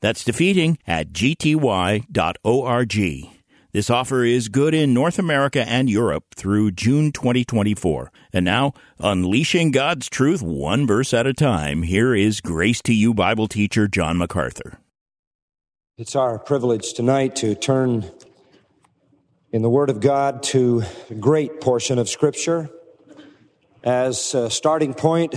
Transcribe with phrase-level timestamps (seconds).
[0.00, 2.06] That's defeating at gty.org.
[3.72, 8.10] This offer is good in North America and Europe through June 2024.
[8.32, 13.14] And now, unleashing God's truth one verse at a time, here is Grace to You
[13.14, 14.80] Bible teacher John MacArthur.
[15.96, 18.10] It's our privilege tonight to turn
[19.52, 22.70] in the Word of God to a great portion of Scripture
[23.84, 25.36] as a starting point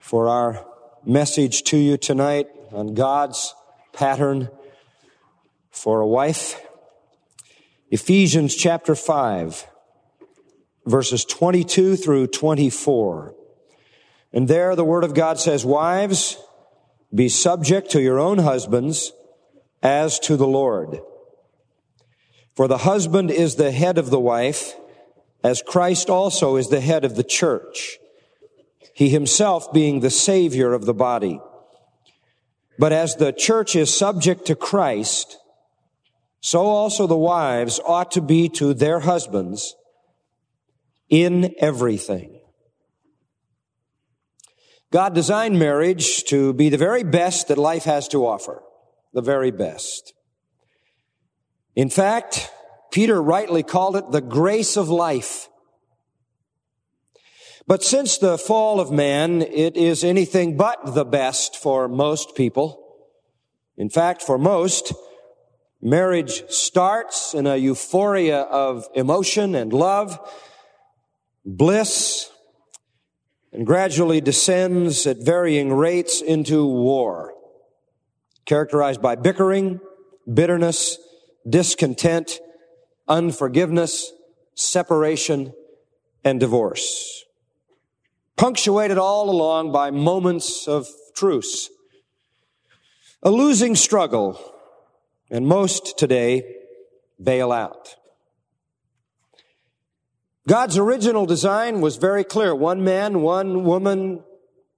[0.00, 0.64] for our
[1.04, 3.54] message to you tonight on God's
[3.92, 4.48] pattern
[5.70, 6.60] for a wife.
[7.90, 9.66] Ephesians chapter 5,
[10.86, 13.34] verses 22 through 24.
[14.32, 16.36] And there the Word of God says, Wives,
[17.14, 19.12] be subject to your own husbands
[19.82, 21.00] as to the Lord.
[22.54, 24.74] For the husband is the head of the wife,
[25.42, 27.98] as Christ also is the head of the church.
[28.92, 31.40] He himself being the Savior of the body.
[32.78, 35.36] But as the church is subject to Christ,
[36.40, 39.74] so also the wives ought to be to their husbands
[41.08, 42.40] in everything.
[44.90, 48.62] God designed marriage to be the very best that life has to offer.
[49.12, 50.14] The very best.
[51.74, 52.50] In fact,
[52.90, 55.48] Peter rightly called it the grace of life.
[57.68, 62.82] But since the fall of man, it is anything but the best for most people.
[63.76, 64.94] In fact, for most,
[65.82, 70.18] marriage starts in a euphoria of emotion and love,
[71.44, 72.30] bliss,
[73.52, 77.34] and gradually descends at varying rates into war,
[78.46, 79.78] characterized by bickering,
[80.32, 80.96] bitterness,
[81.46, 82.40] discontent,
[83.06, 84.10] unforgiveness,
[84.54, 85.52] separation,
[86.24, 87.26] and divorce
[88.38, 91.68] punctuated all along by moments of truce.
[93.22, 94.40] A losing struggle,
[95.28, 96.44] and most today
[97.22, 97.96] bail out.
[100.46, 102.54] God's original design was very clear.
[102.54, 104.22] One man, one woman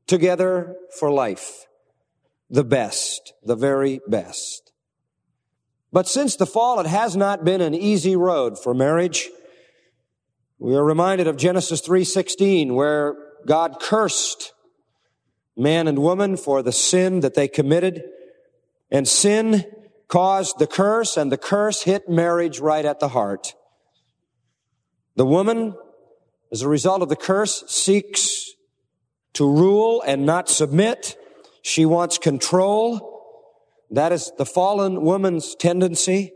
[0.07, 1.67] together for life.
[2.49, 4.73] The best, the very best.
[5.93, 9.29] But since the fall, it has not been an easy road for marriage.
[10.59, 14.53] We are reminded of Genesis 3:16 where God cursed
[15.57, 18.03] man and woman for the sin that they committed.
[18.91, 19.65] And sin
[20.09, 23.55] caused the curse, and the curse hit marriage right at the heart.
[25.17, 25.75] The woman,
[26.51, 28.51] as a result of the curse, seeks
[29.35, 31.17] to rule and not submit.
[31.63, 33.23] She wants control.
[33.91, 36.33] That is the fallen woman's tendency.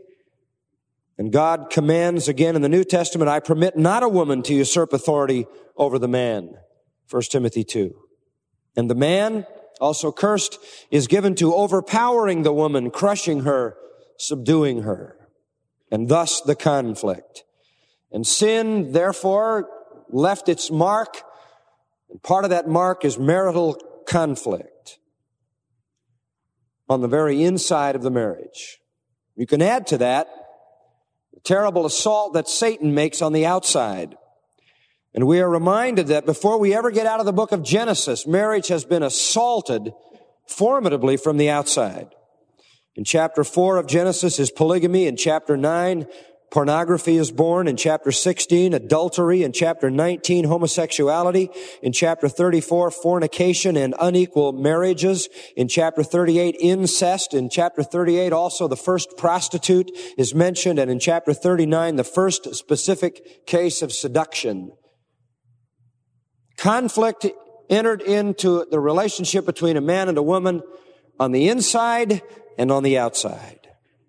[1.19, 4.93] And God commands again in the New Testament, I permit not a woman to usurp
[4.93, 6.57] authority over the man.
[7.11, 7.95] 1 Timothy 2.
[8.77, 9.47] And the man,
[9.81, 10.59] also cursed,
[10.91, 13.77] is given to overpowering the woman, crushing her,
[14.19, 15.17] subduing her.
[15.91, 17.45] And thus the conflict.
[18.11, 19.69] And sin, therefore,
[20.09, 21.23] left its mark.
[22.11, 24.99] And part of that mark is marital conflict
[26.89, 28.79] on the very inside of the marriage.
[29.37, 30.29] You can add to that
[31.33, 34.17] the terrible assault that Satan makes on the outside.
[35.15, 38.27] And we are reminded that before we ever get out of the book of Genesis,
[38.27, 39.93] marriage has been assaulted
[40.49, 42.09] formidably from the outside.
[42.97, 45.07] In chapter 4 of Genesis is polygamy.
[45.07, 46.07] In chapter 9,
[46.51, 47.69] pornography is born.
[47.69, 49.45] In chapter 16, adultery.
[49.45, 51.49] In chapter 19, homosexuality.
[51.81, 55.29] In chapter 34, fornication and unequal marriages.
[55.57, 57.35] In chapter 38, incest.
[57.35, 60.81] In chapter 38, also the first prostitute is mentioned.
[60.81, 64.73] And in chapter 39, the first specific case of seduction
[66.65, 67.27] Conflict
[67.69, 70.63] entered into the relationship between a man and a woman
[71.21, 72.23] on the inside
[72.57, 73.69] and on the outside.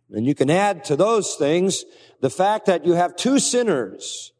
[0.10, 1.84] And you can add to those things
[2.22, 4.32] the fact that you have two sinners,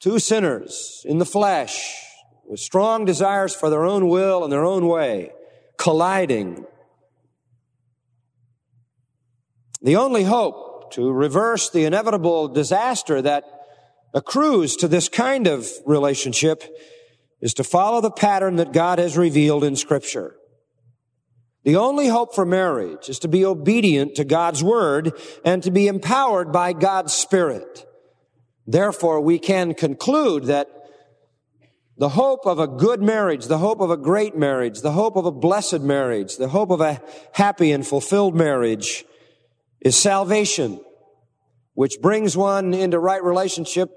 [0.00, 1.94] two sinners in the flesh
[2.48, 5.30] with strong desires for their own will and their own way,
[5.78, 6.66] colliding.
[9.80, 13.44] The only hope to reverse the inevitable disaster that
[14.14, 16.64] accrues to this kind of relationship
[17.40, 20.36] is to follow the pattern that God has revealed in scripture.
[21.64, 25.12] The only hope for marriage is to be obedient to God's word
[25.44, 27.86] and to be empowered by God's spirit.
[28.66, 30.68] Therefore, we can conclude that
[31.98, 35.26] the hope of a good marriage, the hope of a great marriage, the hope of
[35.26, 37.02] a blessed marriage, the hope of a
[37.34, 39.04] happy and fulfilled marriage
[39.82, 40.80] is salvation,
[41.74, 43.90] which brings one into right relationship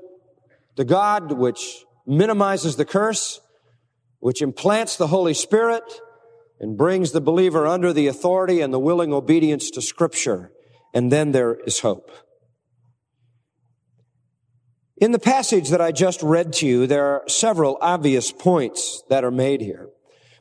[0.75, 3.39] to God, which minimizes the curse,
[4.19, 5.83] which implants the Holy Spirit,
[6.59, 10.51] and brings the believer under the authority and the willing obedience to Scripture.
[10.94, 12.11] And then there is hope.
[14.97, 19.23] In the passage that I just read to you, there are several obvious points that
[19.23, 19.89] are made here.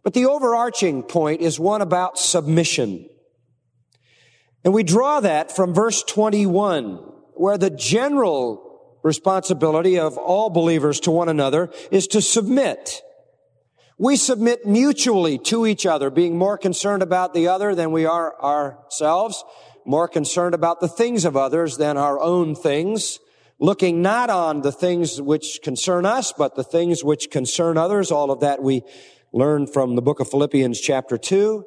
[0.05, 3.09] But the overarching point is one about submission.
[4.65, 6.95] And we draw that from verse 21,
[7.35, 8.72] where the general
[9.03, 13.03] responsibility of all believers to one another is to submit.
[13.99, 18.41] We submit mutually to each other, being more concerned about the other than we are
[18.43, 19.45] ourselves,
[19.85, 23.21] more concerned about the things of others than our own things,
[23.61, 28.11] looking not on the things which concern us, but the things which concern others.
[28.11, 28.83] All of that we
[29.33, 31.65] learn from the book of Philippians chapter 2.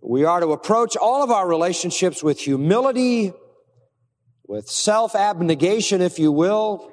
[0.00, 3.32] We are to approach all of our relationships with humility,
[4.46, 6.90] with self-abnegation, if you will,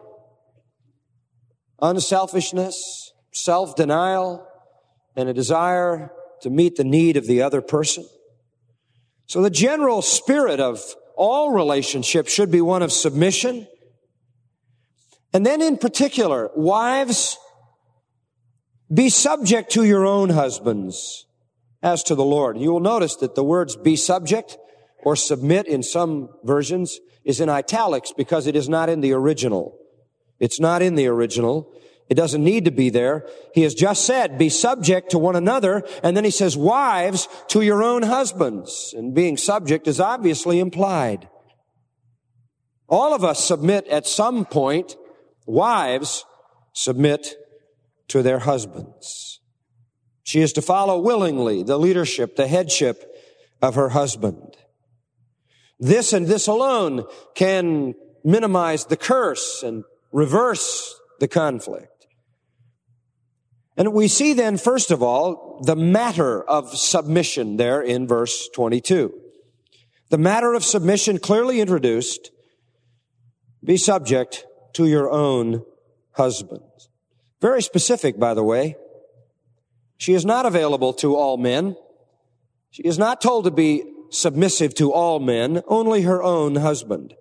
[1.82, 4.46] unselfishness, self-denial,
[5.16, 6.12] and a desire
[6.42, 8.06] to meet the need of the other person.
[9.26, 10.82] So the general spirit of
[11.16, 13.68] all relationships should be one of submission.
[15.34, 17.38] And then in particular, wives,
[18.92, 21.26] be subject to your own husbands
[21.84, 22.58] as to the Lord.
[22.58, 24.58] You will notice that the words be subject
[25.04, 29.78] or submit in some versions is in italics because it is not in the original.
[30.40, 31.72] It's not in the original.
[32.10, 33.28] It doesn't need to be there.
[33.54, 35.84] He has just said, be subject to one another.
[36.02, 38.94] And then he says, wives to your own husbands.
[38.98, 41.30] And being subject is obviously implied.
[42.88, 44.96] All of us submit at some point.
[45.46, 46.26] Wives
[46.74, 47.36] submit
[48.08, 49.40] to their husbands.
[50.24, 53.04] She is to follow willingly the leadership, the headship
[53.62, 54.58] of her husband.
[55.80, 57.06] This and this alone
[57.36, 62.08] can minimize the curse and reverse the conflict.
[63.78, 69.14] And we see then, first of all, the matter of submission there in verse 22.
[70.10, 72.32] The matter of submission clearly introduced.
[73.64, 75.64] Be subject to your own
[76.12, 76.90] husbands.
[77.40, 78.76] Very specific, by the way.
[79.98, 81.78] She is not available to all men.
[82.72, 87.14] She is not told to be submissive to all men, only her own husband.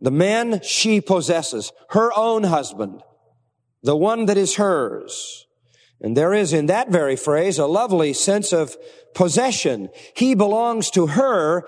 [0.00, 3.02] The man she possesses, her own husband,
[3.82, 5.46] the one that is hers.
[6.00, 8.76] And there is in that very phrase a lovely sense of
[9.14, 9.90] possession.
[10.16, 11.66] He belongs to her,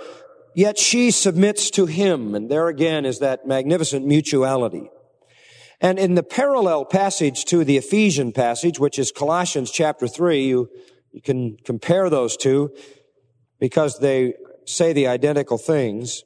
[0.54, 2.34] yet she submits to him.
[2.34, 4.90] And there again is that magnificent mutuality.
[5.80, 10.70] And in the parallel passage to the Ephesian passage, which is Colossians chapter 3, you,
[11.10, 12.70] you can compare those two
[13.62, 16.24] because they say the identical things.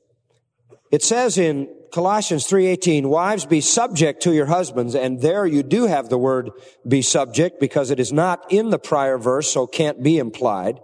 [0.90, 5.84] It says in Colossians 3:18, wives be subject to your husbands, and there you do
[5.84, 6.50] have the word
[6.88, 10.80] be subject because it is not in the prior verse, so can't be implied.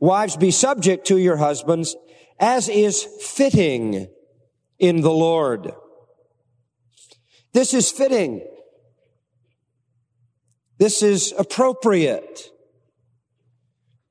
[0.00, 1.94] Wives be subject to your husbands
[2.40, 4.08] as is fitting
[4.80, 5.72] in the Lord.
[7.52, 8.44] This is fitting.
[10.78, 12.50] This is appropriate.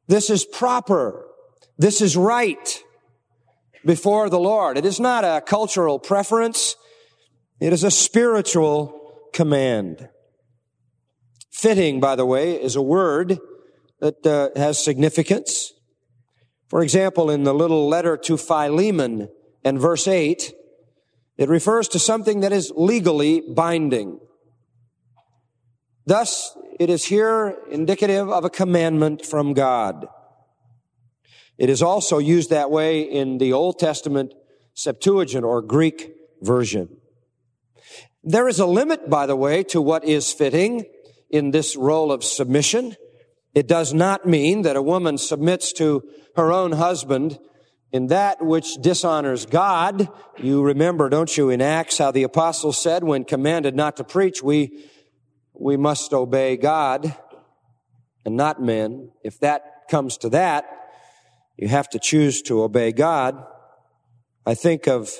[0.08, 1.27] This is proper.
[1.78, 2.84] This is right
[3.86, 4.78] before the Lord.
[4.78, 6.76] It is not a cultural preference.
[7.60, 10.10] It is a spiritual command.
[11.52, 13.40] Fitting, by the way, is a word
[14.00, 15.74] that uh, has significance.
[16.68, 19.30] For example, in the little letter to Philemon
[19.64, 20.54] and verse 8,
[21.38, 24.20] it refers to something that is legally binding.
[26.06, 30.08] Thus, it is here indicative of a commandment from God.
[31.58, 34.34] It is also used that way in the Old Testament
[34.74, 36.98] Septuagint or Greek version.
[38.24, 40.86] There is a limit, by the way, to what is fitting
[41.30, 42.96] in this role of submission.
[43.56, 46.04] It does not mean that a woman submits to
[46.36, 47.40] her own husband
[47.92, 50.10] in that which dishonors God.
[50.38, 54.44] You remember, don't you, in Acts how the apostles said when commanded not to preach,
[54.44, 54.86] we,
[55.54, 57.16] we must obey God
[58.26, 59.12] and not men.
[59.24, 60.66] If that comes to that,
[61.58, 63.44] you have to choose to obey God.
[64.46, 65.12] I think of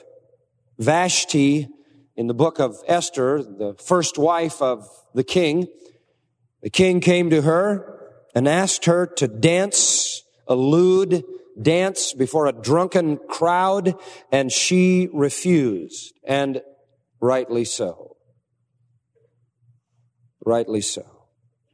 [0.78, 1.68] Vashti
[2.16, 5.68] in the book of Esther, the first wife of the king.
[6.62, 11.24] The king came to her and asked her to dance a lewd
[11.60, 13.96] dance before a drunken crowd,
[14.32, 16.62] and she refused, and
[17.20, 18.16] rightly so.
[20.46, 21.04] Rightly so.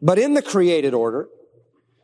[0.01, 1.27] But in the created order,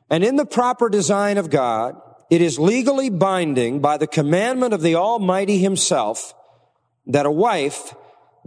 [0.10, 1.96] and in the proper design of God,
[2.30, 6.34] it is legally binding by the commandment of the Almighty Himself
[7.08, 7.96] that a wife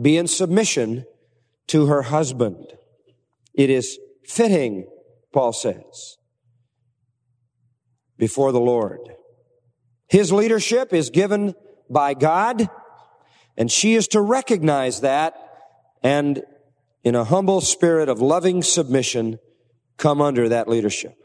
[0.00, 1.04] be in submission
[1.68, 2.72] to her husband.
[3.54, 4.86] It is fitting,
[5.32, 6.16] Paul says,
[8.16, 9.00] before the Lord.
[10.08, 11.54] His leadership is given
[11.90, 12.68] by God,
[13.56, 15.34] and she is to recognize that
[16.02, 16.42] and
[17.04, 19.38] in a humble spirit of loving submission
[19.96, 21.21] come under that leadership.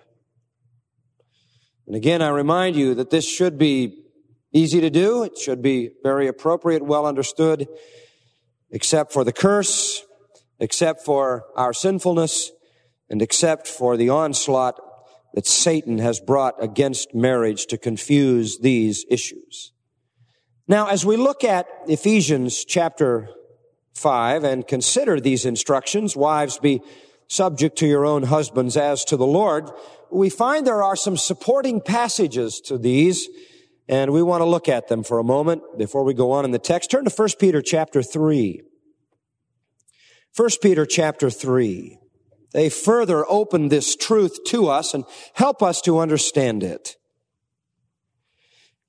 [1.88, 4.04] And again, I remind you that this should be
[4.54, 5.24] easy to do.
[5.24, 7.68] It should be very appropriate, well understood,
[8.70, 10.04] except for the curse,
[10.60, 12.52] except for our sinfulness,
[13.10, 14.80] and except for the onslaught
[15.34, 19.72] that Satan has brought against marriage to confuse these issues.
[20.68, 23.30] Now, as we look at Ephesians chapter
[23.94, 26.82] 5 and consider these instructions, wives be
[27.28, 29.70] subject to your own husbands as to the Lord,
[30.12, 33.28] we find there are some supporting passages to these,
[33.88, 36.52] and we want to look at them for a moment before we go on in
[36.52, 36.92] the text.
[36.92, 38.62] Turn to 1 Peter chapter 3.
[40.36, 41.98] 1 Peter chapter 3.
[42.54, 46.96] They further open this truth to us and help us to understand it.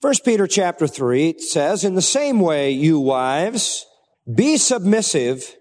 [0.01, 3.85] 1 Peter chapter 3 says, In the same way, you wives,
[4.33, 5.57] be submissive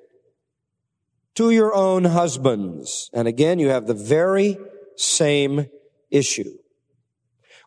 [1.35, 3.09] to your own husbands.
[3.13, 4.57] And again, you have the very
[4.97, 5.67] same
[6.11, 6.57] issue.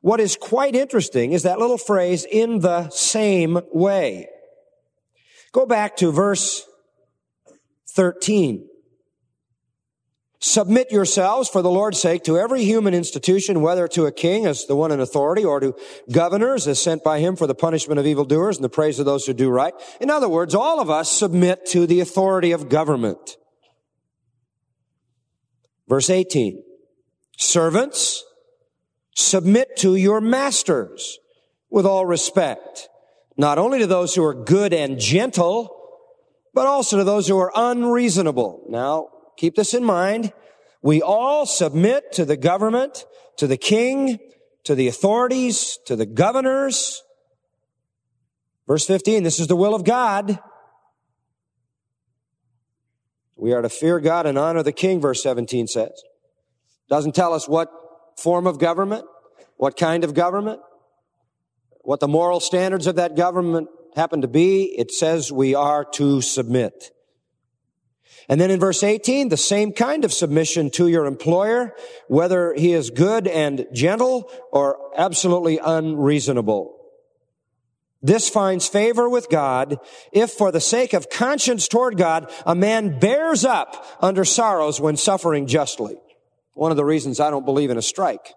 [0.03, 4.29] What is quite interesting is that little phrase, in the same way.
[5.53, 6.65] Go back to verse
[7.91, 8.67] 13.
[10.43, 14.65] Submit yourselves for the Lord's sake to every human institution, whether to a king as
[14.65, 15.75] the one in authority or to
[16.11, 19.27] governors as sent by him for the punishment of evildoers and the praise of those
[19.27, 19.75] who do right.
[20.01, 23.37] In other words, all of us submit to the authority of government.
[25.87, 26.63] Verse 18.
[27.41, 28.23] Servants,
[29.17, 31.19] submit to your masters
[31.71, 32.91] with all respect,
[33.39, 35.75] not only to those who are good and gentle,
[36.53, 38.67] but also to those who are unreasonable.
[38.69, 40.35] Now, keep this in mind.
[40.83, 43.07] We all submit to the government,
[43.39, 44.19] to the king,
[44.65, 47.03] to the authorities, to the governors.
[48.67, 50.39] Verse 15, this is the will of God.
[53.35, 56.03] We are to fear God and honor the king, verse 17 says.
[56.91, 57.71] Doesn't tell us what
[58.19, 59.05] form of government,
[59.57, 60.61] what kind of government,
[61.83, 64.65] what the moral standards of that government happen to be.
[64.77, 66.91] It says we are to submit.
[68.29, 71.75] And then in verse 18, the same kind of submission to your employer,
[72.09, 76.77] whether he is good and gentle or absolutely unreasonable.
[78.03, 79.79] This finds favor with God
[80.13, 84.97] if for the sake of conscience toward God, a man bears up under sorrows when
[84.97, 85.97] suffering justly.
[86.61, 88.35] One of the reasons I don't believe in a strike.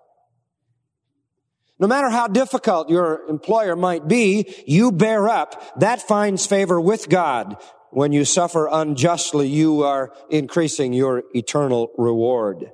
[1.77, 5.77] No matter how difficult your employer might be, you bear up.
[5.81, 7.57] That finds favor with God.
[7.89, 12.71] When you suffer unjustly, you are increasing your eternal reward.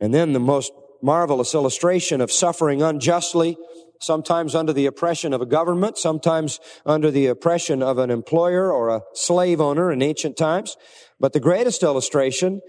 [0.00, 3.58] And then the most marvelous illustration of suffering unjustly,
[4.00, 8.88] sometimes under the oppression of a government, sometimes under the oppression of an employer or
[8.88, 10.76] a slave owner in ancient times.
[11.20, 12.60] But the greatest illustration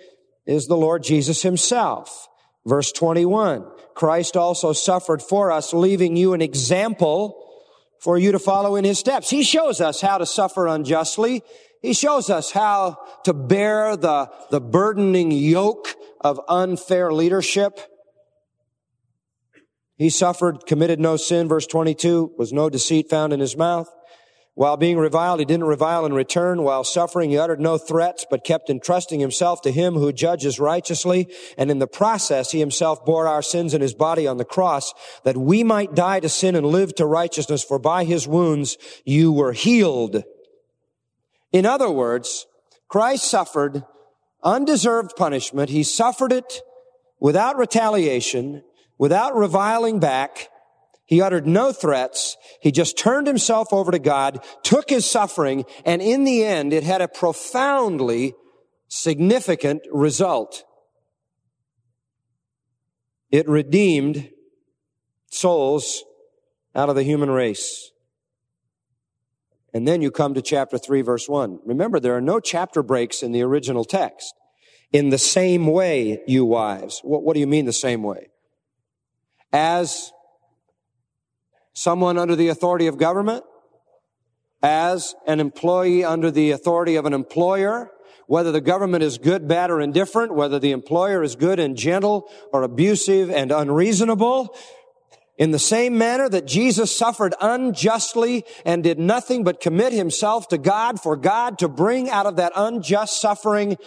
[0.45, 2.27] is the Lord Jesus himself.
[2.65, 3.65] Verse 21.
[3.93, 7.41] Christ also suffered for us, leaving you an example
[7.99, 9.29] for you to follow in his steps.
[9.29, 11.43] He shows us how to suffer unjustly.
[11.81, 17.79] He shows us how to bear the, the burdening yoke of unfair leadership.
[19.97, 23.89] He suffered, committed no sin, verse 22, was no deceit found in his mouth.
[24.55, 26.63] While being reviled, he didn't revile in return.
[26.63, 31.27] While suffering, he uttered no threats, but kept entrusting himself to him who judges righteously.
[31.57, 34.93] And in the process, he himself bore our sins in his body on the cross,
[35.25, 37.65] that we might die to sin and live to righteousness.
[37.65, 40.23] For by his wounds, you were healed.
[41.51, 42.47] In other words,
[42.87, 43.83] Christ suffered
[44.41, 45.69] undeserved punishment.
[45.69, 46.61] He suffered it
[47.19, 48.63] without retaliation,
[48.97, 50.49] without reviling back,
[51.05, 52.35] he uttered no threats.
[52.61, 56.83] He just turned himself over to God, took his suffering, and in the end, it
[56.83, 58.33] had a profoundly
[58.87, 60.63] significant result.
[63.31, 64.29] It redeemed
[65.29, 66.03] souls
[66.73, 67.91] out of the human race.
[69.73, 71.59] And then you come to chapter 3 verse 1.
[71.65, 74.33] Remember, there are no chapter breaks in the original text.
[74.93, 77.01] In the same way, you wives.
[77.03, 78.29] What, what do you mean the same way?
[79.55, 80.11] As
[81.71, 83.45] someone under the authority of government,
[84.61, 87.89] as an employee under the authority of an employer,
[88.27, 92.29] whether the government is good, bad, or indifferent, whether the employer is good and gentle
[92.51, 94.53] or abusive and unreasonable,
[95.37, 100.57] in the same manner that Jesus suffered unjustly and did nothing but commit himself to
[100.57, 103.77] God for God to bring out of that unjust suffering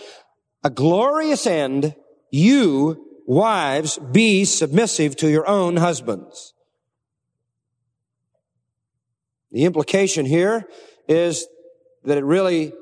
[0.64, 1.94] a glorious end,
[2.30, 6.54] you, wives, be submissive to your own husbands.
[9.52, 10.66] The implication here
[11.06, 11.46] is
[12.04, 12.72] that it really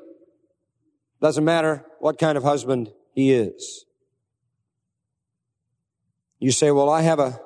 [1.21, 3.85] doesn't matter what kind of husband he is.
[6.38, 7.41] You say, well, I have a,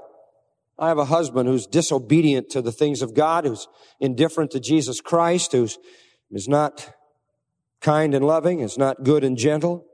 [0.78, 3.66] I have a husband who's disobedient to the things of God, who's
[3.98, 5.78] indifferent to Jesus Christ, who's,
[6.30, 6.92] is not
[7.80, 9.86] kind and loving, is not good and gentle.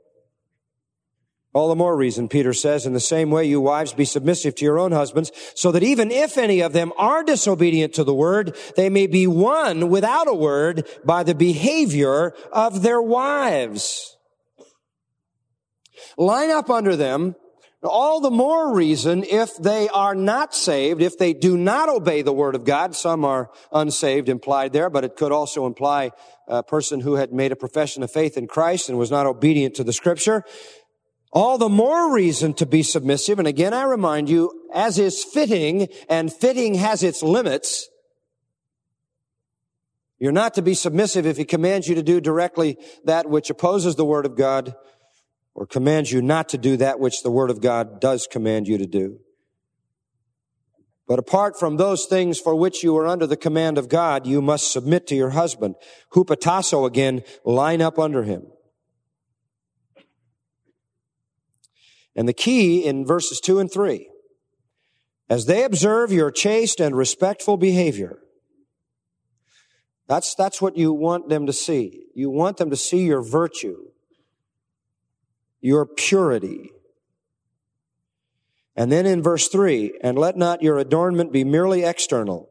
[1.57, 4.63] All the more reason, Peter says, in the same way, you wives be submissive to
[4.63, 8.55] your own husbands, so that even if any of them are disobedient to the word,
[8.75, 14.17] they may be won without a word by the behavior of their wives.
[16.15, 17.35] Line up under them
[17.83, 22.33] all the more reason if they are not saved, if they do not obey the
[22.33, 22.95] word of God.
[22.95, 26.11] Some are unsaved implied there, but it could also imply
[26.47, 29.75] a person who had made a profession of faith in Christ and was not obedient
[29.75, 30.43] to the scripture.
[31.37, 33.37] All the more reason to be submissive.
[33.37, 37.87] And again, I remind you, as is fitting, and fitting has its limits,
[40.17, 43.95] you're not to be submissive if he commands you to do directly that which opposes
[43.95, 44.73] the word of God
[45.53, 48.79] or commands you not to do that which the word of God does command you
[48.79, 49.19] to do.
[51.07, 54.41] But apart from those things for which you are under the command of God, you
[54.41, 55.75] must submit to your husband.
[56.13, 58.47] Hupotasso again, line up under him.
[62.17, 64.09] And the key in verses two and three,
[65.29, 68.17] as they observe your chaste and respectful behavior,
[70.07, 72.05] that's, that's what you want them to see.
[72.15, 73.77] You want them to see your virtue,
[75.61, 76.71] your purity.
[78.75, 82.49] And then in verse three, and let not your adornment be merely external,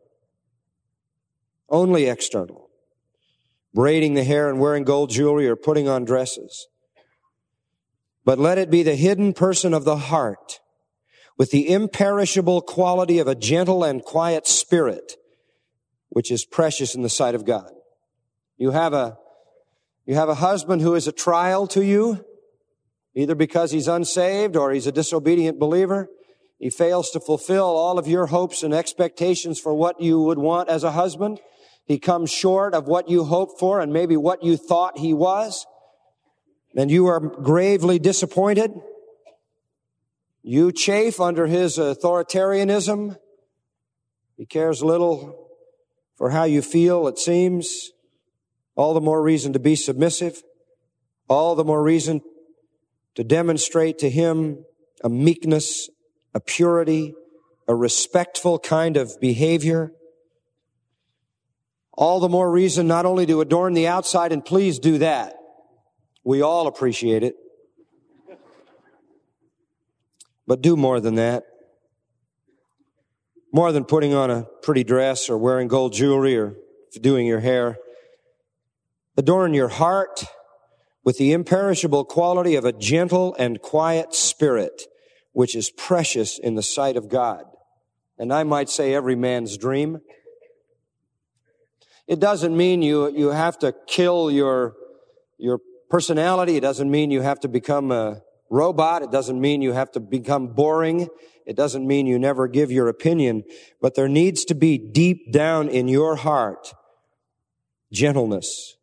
[1.68, 2.70] only external,
[3.74, 6.68] braiding the hair and wearing gold jewelry or putting on dresses
[8.26, 10.58] but let it be the hidden person of the heart
[11.38, 15.12] with the imperishable quality of a gentle and quiet spirit,
[16.08, 17.70] which is precious in the sight of God.
[18.58, 19.16] You have a,
[20.06, 22.24] you have a husband who is a trial to you,
[23.14, 26.08] either because he's unsaved or he's a disobedient believer.
[26.58, 30.68] He fails to fulfill all of your hopes and expectations for what you would want
[30.68, 31.38] as a husband.
[31.84, 35.64] He comes short of what you hoped for and maybe what you thought he was
[36.76, 38.70] and you are gravely disappointed.
[40.42, 43.16] You chafe under his authoritarianism.
[44.36, 45.48] He cares little
[46.16, 47.90] for how you feel, it seems.
[48.74, 50.42] All the more reason to be submissive.
[51.28, 52.20] All the more reason
[53.14, 54.64] to demonstrate to him
[55.02, 55.88] a meekness,
[56.34, 57.14] a purity,
[57.66, 59.92] a respectful kind of behavior.
[61.92, 65.34] All the more reason not only to adorn the outside, and please do that,
[66.26, 67.36] we all appreciate it.
[70.44, 71.44] But do more than that.
[73.52, 76.56] More than putting on a pretty dress or wearing gold jewelry or
[77.00, 77.78] doing your hair.
[79.16, 80.24] Adorn your heart
[81.04, 84.82] with the imperishable quality of a gentle and quiet spirit,
[85.32, 87.44] which is precious in the sight of God.
[88.18, 90.00] And I might say every man's dream.
[92.08, 94.74] It doesn't mean you, you have to kill your,
[95.38, 96.56] your personality.
[96.56, 99.02] It doesn't mean you have to become a robot.
[99.02, 101.08] It doesn't mean you have to become boring.
[101.46, 103.44] It doesn't mean you never give your opinion,
[103.80, 106.72] but there needs to be deep down in your heart
[107.92, 108.76] gentleness,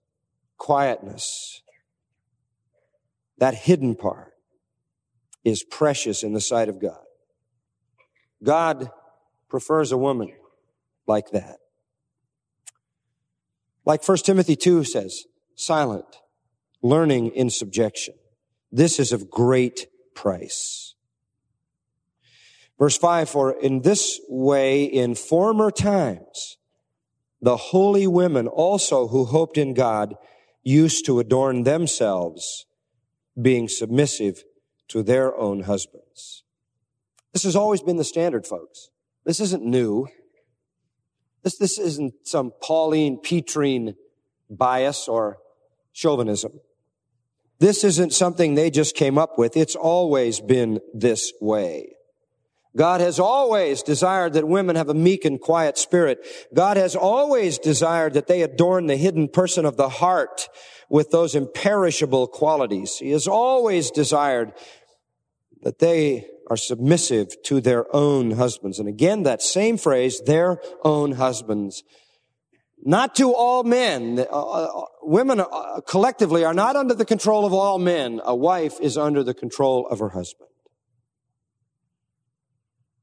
[0.57, 1.61] quietness.
[3.37, 4.31] That hidden part
[5.43, 7.03] is precious in the sight of God.
[8.41, 8.89] God
[9.49, 10.31] prefers a woman
[11.05, 11.57] like that.
[13.85, 16.05] Like 1 Timothy 2 says, silent,
[16.83, 18.13] learning in subjection.
[18.71, 20.93] This is of great price.
[22.77, 26.57] Verse 5, for in this way in former times,
[27.41, 30.15] the holy women also who hoped in God
[30.63, 32.65] used to adorn themselves,
[33.39, 34.43] being submissive
[34.89, 36.43] to their own husbands.
[37.31, 38.89] This has always been the standard, folks.
[39.25, 40.07] This isn't new.
[41.43, 43.95] This, this isn't some Pauline Petrine
[44.49, 45.37] bias or
[45.93, 46.59] chauvinism.
[47.63, 49.55] This isn't something they just came up with.
[49.55, 51.95] It's always been this way.
[52.75, 56.27] God has always desired that women have a meek and quiet spirit.
[56.53, 60.49] God has always desired that they adorn the hidden person of the heart
[60.89, 62.97] with those imperishable qualities.
[62.97, 64.51] He has always desired
[65.61, 68.77] that they are submissive to their own husbands.
[68.77, 71.81] And again, that same phrase, their own husbands.
[72.85, 74.19] Not to all men.
[74.19, 78.19] Uh, uh, women uh, collectively are not under the control of all men.
[78.25, 80.49] A wife is under the control of her husband.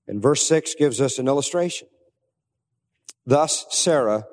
[0.07, 1.88] And verse 6 gives us an illustration.
[3.25, 4.25] Thus Sarah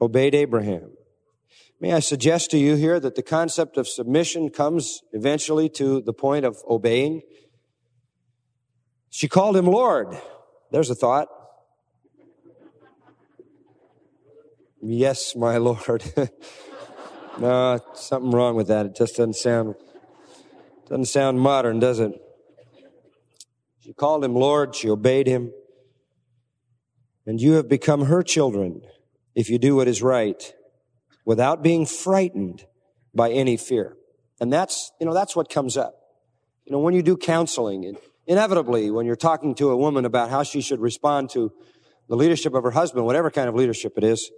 [0.00, 0.92] obeyed Abraham.
[1.80, 6.12] May I suggest to you here that the concept of submission comes eventually to the
[6.12, 7.22] point of obeying.
[9.10, 10.18] She called him Lord.
[10.72, 11.28] There's a thought.
[14.86, 16.04] Yes, my Lord.
[17.38, 18.86] no, something wrong with that.
[18.86, 19.74] It just doesn't sound
[20.88, 22.12] doesn't sound modern, does it?
[23.80, 25.52] She called him Lord, she obeyed him.
[27.26, 28.82] And you have become her children
[29.34, 30.54] if you do what is right
[31.24, 32.66] without being frightened
[33.14, 33.96] by any fear.
[34.38, 35.94] And that's, you know, that's what comes up.
[36.66, 40.42] You know, when you do counseling, inevitably, when you're talking to a woman about how
[40.42, 41.50] she should respond to
[42.10, 44.30] the leadership of her husband, whatever kind of leadership it is,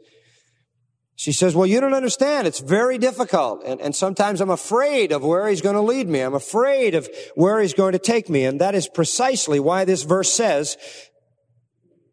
[1.19, 2.47] she says, well, you don't understand.
[2.47, 3.65] It's very difficult.
[3.65, 6.21] And, and sometimes I'm afraid of where he's going to lead me.
[6.21, 8.45] I'm afraid of where he's going to take me.
[8.45, 10.77] And that is precisely why this verse says,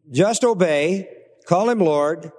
[0.10, 1.10] just obey,
[1.46, 2.32] call him Lord,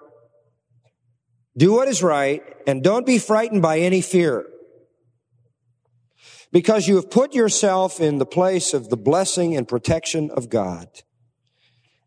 [1.54, 4.46] do what is right, and don't be frightened by any fear.
[6.50, 10.88] Because you have put yourself in the place of the blessing and protection of God.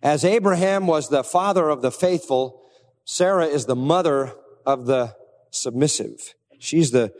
[0.02, 2.64] As Abraham was the father of the faithful,
[3.06, 4.34] Sarah is the mother
[4.68, 5.16] of the
[5.50, 6.36] submissive.
[6.60, 7.14] She's the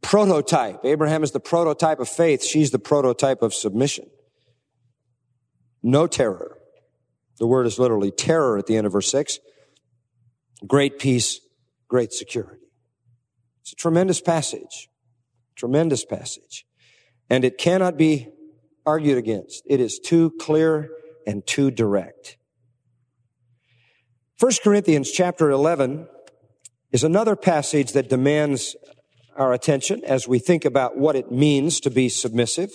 [0.00, 0.84] prototype.
[0.84, 2.44] Abraham is the prototype of faith.
[2.44, 4.06] She's the prototype of submission.
[5.82, 6.56] No terror.
[7.38, 9.40] The word is literally terror at the end of verse 6.
[10.66, 11.40] Great peace,
[11.88, 12.66] great security.
[13.62, 14.88] It's a tremendous passage.
[15.56, 16.64] Tremendous passage.
[17.28, 18.28] And it cannot be
[18.86, 19.64] argued against.
[19.66, 20.90] It is too clear
[21.26, 22.36] and too direct.
[24.38, 26.06] 1 Corinthians chapter 11
[26.90, 28.74] is another passage that demands
[29.36, 32.70] our attention as we think about what it means to be submissive.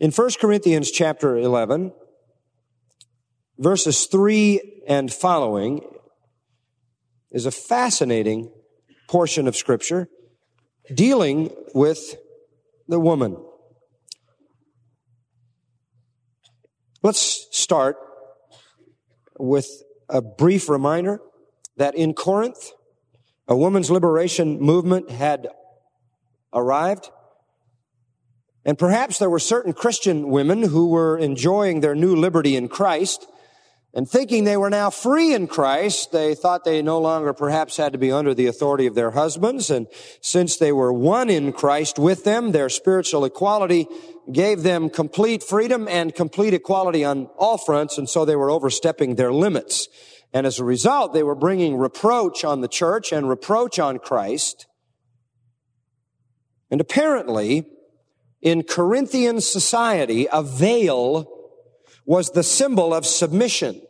[0.00, 1.92] In 1 Corinthians chapter 11,
[3.58, 5.84] verses 3 and following
[7.30, 8.50] is a fascinating
[9.08, 10.08] portion of scripture
[10.94, 12.16] dealing with
[12.86, 13.36] the woman.
[17.02, 17.96] Let's start
[19.38, 19.68] with
[20.08, 21.20] a brief reminder
[21.76, 22.72] that in Corinth,
[23.46, 25.48] a woman's liberation movement had
[26.52, 27.10] arrived.
[28.64, 33.26] And perhaps there were certain Christian women who were enjoying their new liberty in Christ
[33.94, 37.92] and thinking they were now free in Christ, they thought they no longer perhaps had
[37.92, 39.70] to be under the authority of their husbands.
[39.70, 39.86] And
[40.20, 43.88] since they were one in Christ with them, their spiritual equality
[44.32, 47.98] gave them complete freedom and complete equality on all fronts.
[47.98, 49.88] And so they were overstepping their limits.
[50.32, 54.66] And as a result, they were bringing reproach on the church and reproach on Christ.
[56.70, 57.66] And apparently,
[58.42, 61.26] in Corinthian society, a veil
[62.04, 63.80] was the symbol of submission,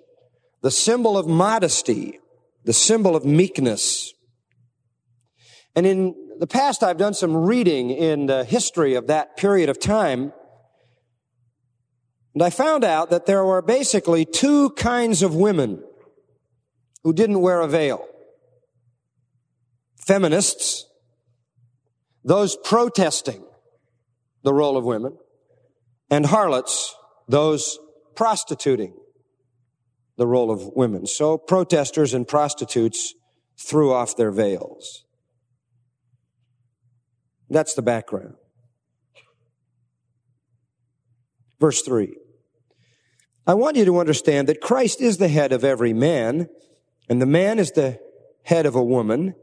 [0.63, 2.21] the symbol of modesty,
[2.65, 4.13] the symbol of meekness.
[5.75, 9.81] And in the past, I've done some reading in the history of that period of
[9.81, 10.33] time.
[12.35, 15.83] And I found out that there were basically two kinds of women
[17.03, 18.07] who didn't wear a veil.
[20.07, 20.87] Feminists,
[22.25, 23.45] those protesting
[24.45, 25.17] the role of women,
[26.11, 26.95] and harlots,
[27.27, 27.79] those
[28.15, 28.95] prostituting
[30.17, 31.07] the role of women.
[31.07, 33.15] So protesters and prostitutes
[33.59, 35.05] threw off their veils.
[37.51, 38.35] That's the background.
[41.61, 42.17] Verse 3.
[43.47, 46.49] I want you to understand that Christ is the head of every man,
[47.09, 47.99] and the man is the
[48.43, 49.35] head of a woman,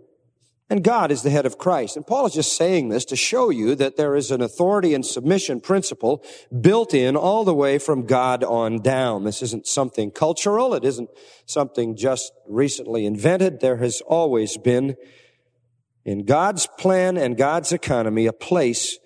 [0.70, 1.96] and God is the head of Christ.
[1.96, 5.06] And Paul is just saying this to show you that there is an authority and
[5.06, 6.24] submission principle
[6.60, 9.24] built in all the way from God on down.
[9.24, 10.74] This isn't something cultural.
[10.74, 11.10] It isn't
[11.46, 13.60] something just recently invented.
[13.60, 14.96] There has always been
[16.06, 18.98] in God's plan and God's economy a place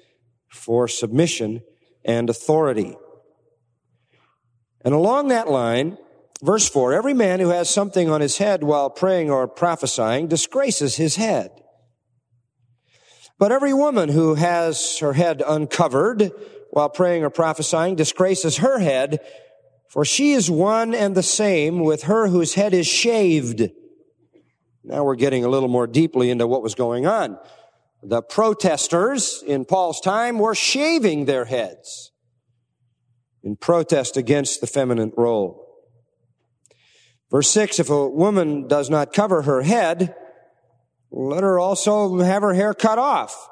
[0.51, 1.61] for submission
[2.05, 2.95] and authority.
[4.83, 5.97] And along that line,
[6.41, 10.95] Verse 4, every man who has something on his head while praying or prophesying disgraces
[10.95, 11.51] his head.
[13.37, 16.31] But every woman who has her head uncovered
[16.71, 19.19] while praying or prophesying disgraces her head,
[19.89, 23.69] for she is one and the same with her whose head is shaved.
[24.83, 27.37] Now we're getting a little more deeply into what was going on.
[28.01, 32.11] The protesters in Paul's time were shaving their heads
[33.43, 35.65] in protest against the feminine role.
[37.29, 40.15] Verse 6, if a woman does not cover her head,
[41.11, 43.49] let her also have her hair cut off.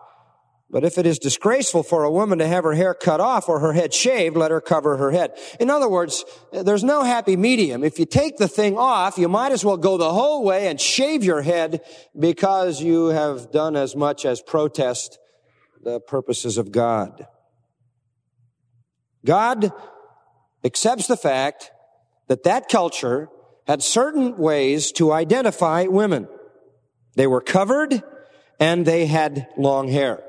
[0.69, 3.59] But if it is disgraceful for a woman to have her hair cut off or
[3.59, 5.31] her head shaved, let her cover her head.
[5.61, 7.85] In other words, there's no happy medium.
[7.85, 10.79] If you take the thing off, you might as well go the whole way and
[10.79, 11.81] shave your head
[12.19, 15.17] because you have done as much as protest
[15.81, 17.27] the purposes of God.
[19.23, 19.71] God
[20.65, 21.71] accepts the fact
[22.27, 23.29] that that culture
[23.67, 26.27] had certain ways to identify women.
[27.15, 28.03] They were covered
[28.59, 30.26] and they had long hair.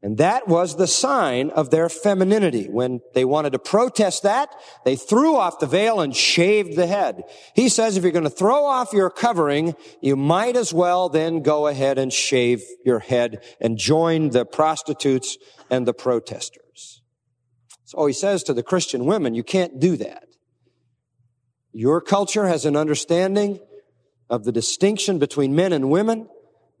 [0.00, 2.68] And that was the sign of their femininity.
[2.68, 7.22] When they wanted to protest that, they threw off the veil and shaved the head.
[7.54, 11.42] He says if you're going to throw off your covering, you might as well then
[11.42, 15.36] go ahead and shave your head and join the prostitutes
[15.68, 17.02] and the protesters.
[17.84, 20.28] So he says to the Christian women, you can't do that.
[21.72, 23.58] Your culture has an understanding
[24.30, 26.28] of the distinction between men and women.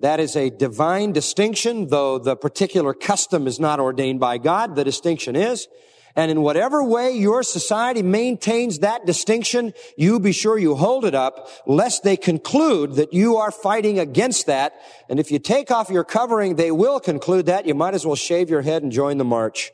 [0.00, 4.84] That is a divine distinction, though the particular custom is not ordained by God, the
[4.84, 5.66] distinction is.
[6.14, 11.14] And in whatever way your society maintains that distinction, you be sure you hold it
[11.14, 14.72] up, lest they conclude that you are fighting against that.
[15.08, 17.66] And if you take off your covering, they will conclude that.
[17.66, 19.70] You might as well shave your head and join the march.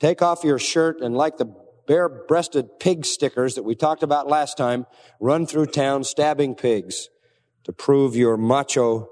[0.00, 1.54] Take off your shirt and like the
[1.86, 4.86] bare-breasted pig stickers that we talked about last time,
[5.20, 7.08] run through town stabbing pigs
[7.64, 9.10] to prove your macho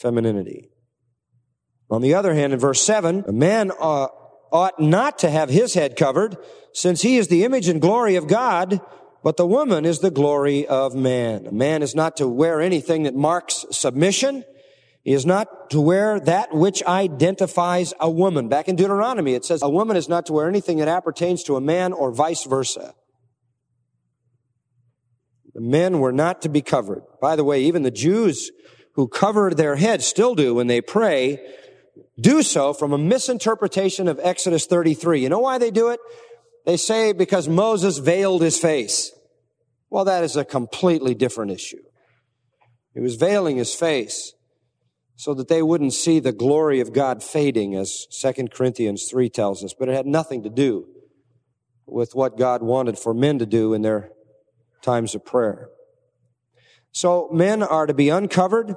[0.00, 0.70] femininity.
[1.90, 4.08] On the other hand, in verse 7, a man uh,
[4.52, 6.36] ought not to have his head covered,
[6.72, 8.80] since he is the image and glory of God,
[9.22, 11.46] but the woman is the glory of man.
[11.46, 14.44] A man is not to wear anything that marks submission.
[15.02, 18.48] He is not to wear that which identifies a woman.
[18.48, 21.56] Back in Deuteronomy, it says a woman is not to wear anything that appertains to
[21.56, 22.94] a man or vice versa.
[25.54, 27.02] The men were not to be covered.
[27.20, 28.50] By the way, even the Jews
[28.94, 31.40] who cover their heads still do when they pray,
[32.20, 35.20] do so from a misinterpretation of Exodus 33.
[35.20, 36.00] You know why they do it?
[36.66, 39.12] They say because Moses veiled his face.
[39.88, 41.82] Well, that is a completely different issue.
[42.94, 44.34] He was veiling his face
[45.16, 49.62] so that they wouldn't see the glory of God fading, as 2 Corinthians 3 tells
[49.62, 49.74] us.
[49.78, 50.86] But it had nothing to do
[51.86, 54.10] with what God wanted for men to do in their
[54.82, 55.68] times of prayer.
[56.92, 58.74] So men are to be uncovered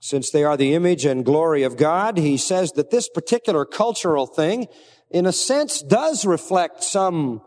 [0.00, 2.18] since they are the image and glory of God.
[2.18, 4.68] He says that this particular cultural thing,
[5.10, 7.42] in a sense, does reflect some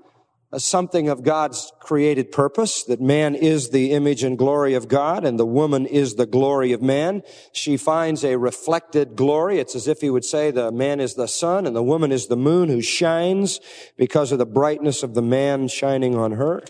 [0.51, 5.23] uh, something of God's created purpose, that man is the image and glory of God
[5.23, 7.21] and the woman is the glory of man.
[7.53, 9.59] She finds a reflected glory.
[9.59, 12.27] It's as if he would say the man is the sun and the woman is
[12.27, 13.59] the moon who shines
[13.95, 16.63] because of the brightness of the man shining on her.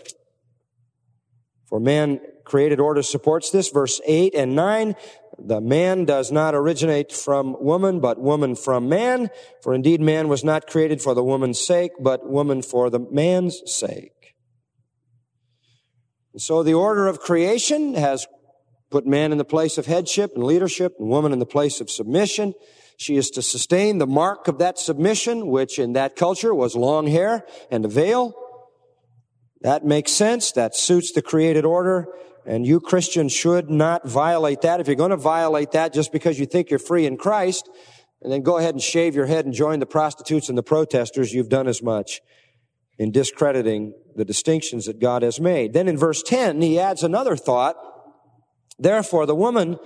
[1.66, 3.70] For man created order supports this.
[3.70, 4.96] Verse 8 and 9,
[5.38, 9.30] the man does not originate from woman, but woman from man.
[9.62, 13.62] For indeed man was not created for the woman's sake, but woman for the man's
[13.66, 14.34] sake.
[16.32, 18.26] And so the order of creation has
[18.90, 21.88] put man in the place of headship and leadership and woman in the place of
[21.88, 22.54] submission.
[22.96, 27.06] She is to sustain the mark of that submission, which in that culture was long
[27.06, 28.34] hair and a veil.
[29.62, 30.52] That makes sense.
[30.52, 32.08] That suits the created order.
[32.46, 34.80] And you Christians should not violate that.
[34.80, 37.68] If you're going to violate that just because you think you're free in Christ,
[38.22, 41.32] and then go ahead and shave your head and join the prostitutes and the protesters,
[41.32, 42.20] you've done as much
[42.98, 45.72] in discrediting the distinctions that God has made.
[45.72, 47.76] Then in verse 10, he adds another thought.
[48.78, 49.78] Therefore, the woman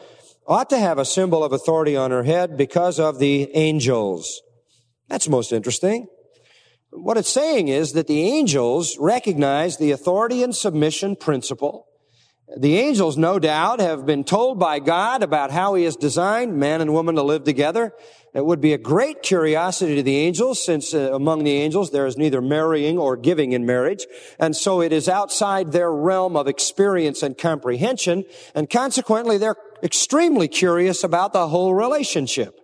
[0.47, 4.43] ought to have a symbol of authority on her head because of the angels.
[5.09, 6.09] That's most interesting.
[6.90, 11.87] What it's saying is that the angels recognize the authority and submission principle
[12.57, 16.80] the angels, no doubt, have been told by God about how He has designed man
[16.80, 17.92] and woman to live together.
[18.35, 22.07] It would be a great curiosity to the angels, since uh, among the angels there
[22.07, 24.07] is neither marrying or giving in marriage.
[24.38, 28.24] And so it is outside their realm of experience and comprehension.
[28.54, 32.63] And consequently, they're extremely curious about the whole relationship.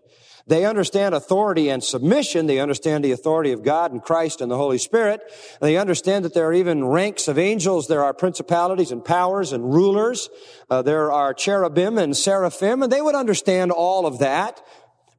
[0.50, 2.46] They understand authority and submission.
[2.46, 5.20] They understand the authority of God and Christ and the Holy Spirit.
[5.60, 7.86] They understand that there are even ranks of angels.
[7.86, 10.28] There are principalities and powers and rulers.
[10.68, 14.60] Uh, there are cherubim and seraphim, and they would understand all of that.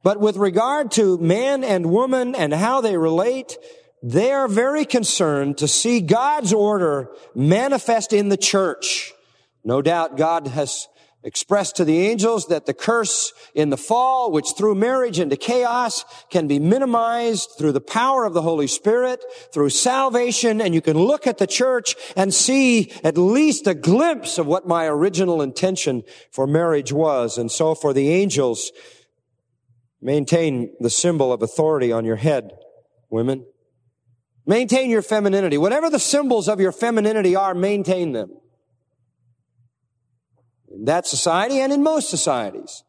[0.02, 3.56] But with regard to man and woman and how they relate,
[4.02, 9.14] they are very concerned to see God's order manifest in the church.
[9.64, 10.88] No doubt God has
[11.24, 16.04] expressed to the angels that the curse in the fall, which threw marriage into chaos,
[16.30, 20.98] can be minimized through the power of the Holy Spirit, through salvation, and you can
[20.98, 26.02] look at the church and see at least a glimpse of what my original intention
[26.32, 27.38] for marriage was.
[27.38, 28.72] And so for the angels,
[30.00, 32.50] maintain the symbol of authority on your head,
[33.10, 33.46] women.
[34.44, 35.56] Maintain your femininity.
[35.56, 38.41] Whatever the symbols of your femininity are, maintain them
[40.72, 42.82] in that society and in most societies.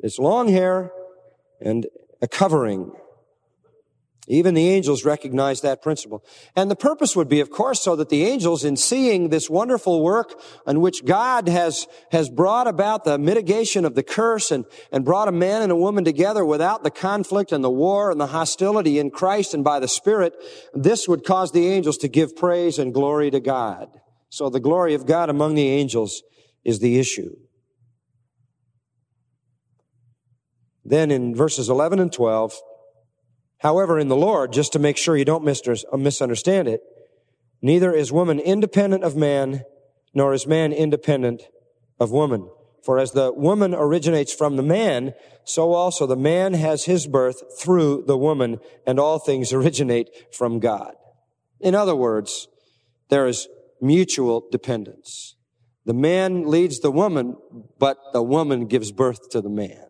[0.00, 0.92] It's long hair
[1.60, 1.86] and
[2.22, 2.92] a covering.
[4.30, 6.22] Even the angels recognize that principle.
[6.54, 10.02] And the purpose would be, of course, so that the angels, in seeing this wonderful
[10.02, 15.02] work in which God has, has brought about the mitigation of the curse and, and
[15.02, 18.26] brought a man and a woman together without the conflict and the war and the
[18.26, 20.34] hostility in Christ and by the Spirit,
[20.74, 23.88] this would cause the angels to give praise and glory to God.
[24.28, 26.22] So the glory of God among the angels
[26.68, 27.34] is the issue.
[30.84, 32.60] Then in verses 11 and 12,
[33.60, 36.82] however, in the Lord, just to make sure you don't uh, misunderstand it,
[37.62, 39.62] neither is woman independent of man,
[40.12, 41.44] nor is man independent
[41.98, 42.50] of woman.
[42.84, 47.58] For as the woman originates from the man, so also the man has his birth
[47.58, 50.92] through the woman, and all things originate from God.
[51.60, 52.46] In other words,
[53.08, 53.48] there is
[53.80, 55.37] mutual dependence.
[55.88, 57.38] The man leads the woman,
[57.78, 59.86] but the woman gives birth to the man.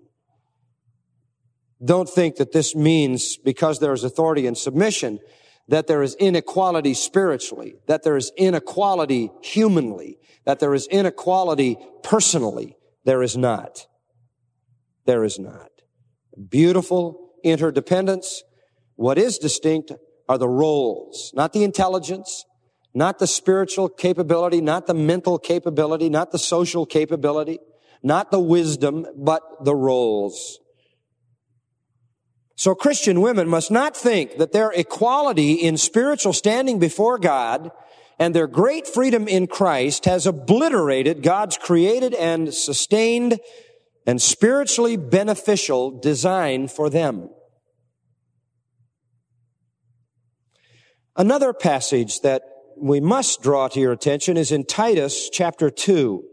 [1.84, 5.18] Don't think that this means because there is authority and submission
[5.66, 12.76] that there is inequality spiritually, that there is inequality humanly, that there is inequality personally.
[13.04, 13.88] There is not.
[15.04, 15.70] There is not.
[16.48, 18.44] Beautiful interdependence.
[18.94, 19.90] What is distinct
[20.28, 22.44] are the roles, not the intelligence,
[22.98, 27.60] not the spiritual capability, not the mental capability, not the social capability,
[28.02, 30.58] not the wisdom, but the roles.
[32.56, 37.70] So Christian women must not think that their equality in spiritual standing before God
[38.18, 43.38] and their great freedom in Christ has obliterated God's created and sustained
[44.08, 47.30] and spiritually beneficial design for them.
[51.14, 52.42] Another passage that
[52.80, 56.24] we must draw to your attention is in Titus chapter 2.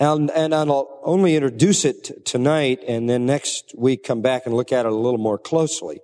[0.00, 4.72] And, and I'll only introduce it tonight and then next week come back and look
[4.72, 6.00] at it a little more closely.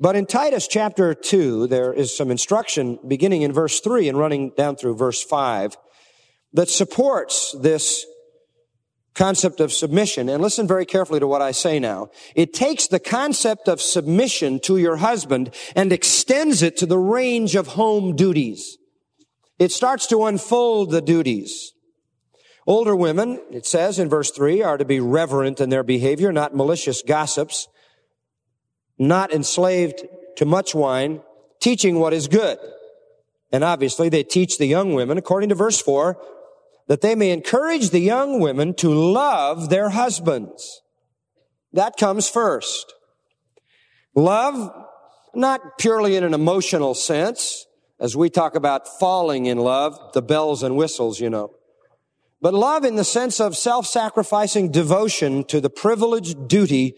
[0.00, 4.52] But in Titus chapter 2, there is some instruction beginning in verse 3 and running
[4.56, 5.76] down through verse 5
[6.52, 8.06] that supports this
[9.14, 10.28] concept of submission.
[10.28, 12.10] And listen very carefully to what I say now.
[12.34, 17.54] It takes the concept of submission to your husband and extends it to the range
[17.54, 18.78] of home duties.
[19.58, 21.72] It starts to unfold the duties.
[22.66, 26.54] Older women, it says in verse 3, are to be reverent in their behavior, not
[26.54, 27.66] malicious gossips,
[28.98, 30.04] not enslaved
[30.36, 31.22] to much wine,
[31.60, 32.58] teaching what is good.
[33.50, 36.20] And obviously they teach the young women, according to verse 4,
[36.88, 40.82] that they may encourage the young women to love their husbands.
[41.72, 42.92] That comes first.
[44.14, 44.72] Love,
[45.34, 47.66] not purely in an emotional sense,
[48.00, 51.52] as we talk about falling in love, the bells and whistles, you know.
[52.40, 56.94] But love in the sense of self-sacrificing devotion to the privileged duty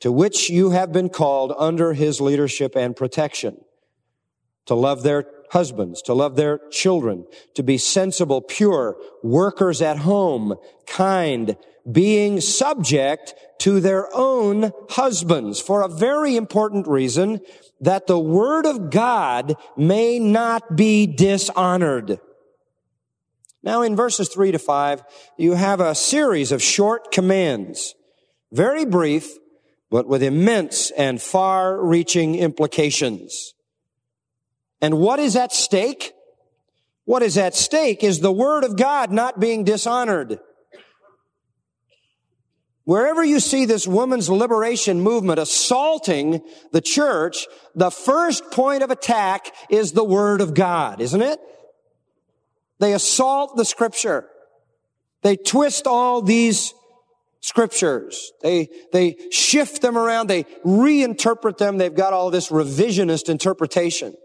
[0.00, 3.56] to which you have been called under his leadership and protection.
[4.66, 10.54] To love their husbands, to love their children, to be sensible, pure, workers at home,
[10.86, 11.56] kind,
[11.90, 17.40] being subject to their own husbands for a very important reason
[17.80, 22.18] that the word of God may not be dishonored.
[23.62, 25.02] Now in verses three to five,
[25.36, 27.94] you have a series of short commands,
[28.52, 29.38] very brief,
[29.90, 33.54] but with immense and far reaching implications.
[34.82, 36.12] And what is at stake?
[37.04, 40.40] What is at stake is the Word of God not being dishonored.
[42.84, 49.54] Wherever you see this woman's liberation movement assaulting the church, the first point of attack
[49.70, 51.38] is the Word of God, isn't it?
[52.80, 54.26] They assault the Scripture.
[55.22, 56.74] They twist all these
[57.40, 58.32] scriptures.
[58.42, 60.28] They, they shift them around.
[60.28, 61.78] They reinterpret them.
[61.78, 64.16] They've got all this revisionist interpretation.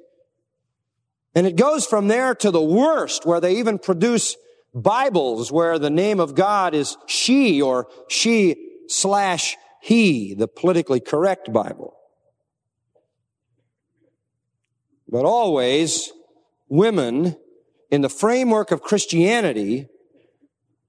[1.38, 4.36] And it goes from there to the worst where they even produce
[4.74, 8.56] Bibles where the name of God is she or she
[8.88, 11.96] slash he, the politically correct Bible.
[15.08, 16.12] But always
[16.70, 17.38] women
[17.92, 19.90] in the framework of Christianity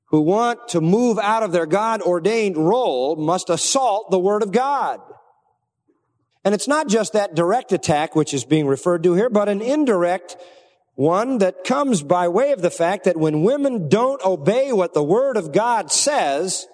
[0.07, 4.53] who want to move out of their God ordained role must assault the Word of
[4.53, 5.01] God.
[6.49, 9.61] And it's not just that direct attack which is being referred to here, but an
[9.61, 10.38] indirect
[10.94, 15.03] one that comes by way of the fact that when women don't obey what the
[15.03, 16.66] Word of God says,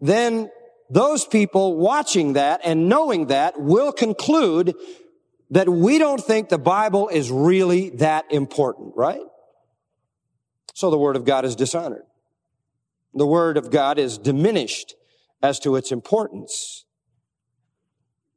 [0.00, 0.50] then
[0.88, 4.74] those people watching that and knowing that will conclude
[5.50, 9.20] that we don't think the Bible is really that important, right?
[10.72, 12.04] So the Word of God is dishonored.
[13.12, 14.94] The Word of God is diminished
[15.42, 16.86] as to its importance.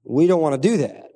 [0.03, 1.09] We don't want to do that.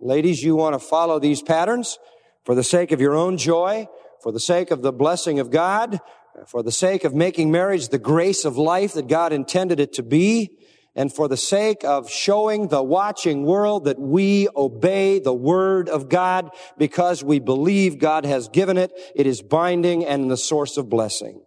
[0.00, 1.98] Ladies, you want to follow these patterns
[2.44, 3.88] for the sake of your own joy,
[4.22, 6.00] for the sake of the blessing of God,
[6.46, 10.02] for the sake of making marriage the grace of life that God intended it to
[10.02, 10.50] be,
[10.94, 16.08] and for the sake of showing the watching world that we obey the word of
[16.08, 18.92] God because we believe God has given it.
[19.14, 21.42] It is binding and the source of blessing.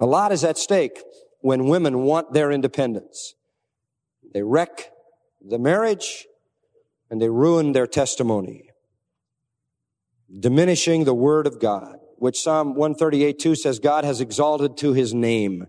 [0.00, 1.00] A lot is at stake
[1.40, 3.34] when women want their independence.
[4.32, 4.92] They wreck
[5.40, 6.26] the marriage
[7.10, 8.70] and they ruin their testimony,
[10.38, 15.12] diminishing the word of God, which Psalm 138 2 says God has exalted to his
[15.12, 15.66] name.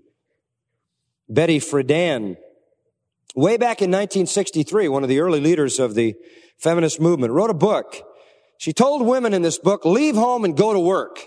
[1.27, 2.35] Betty Friedan,
[3.35, 6.15] way back in 1963, one of the early leaders of the
[6.57, 8.03] feminist movement, wrote a book.
[8.57, 11.19] She told women in this book, leave home and go to work.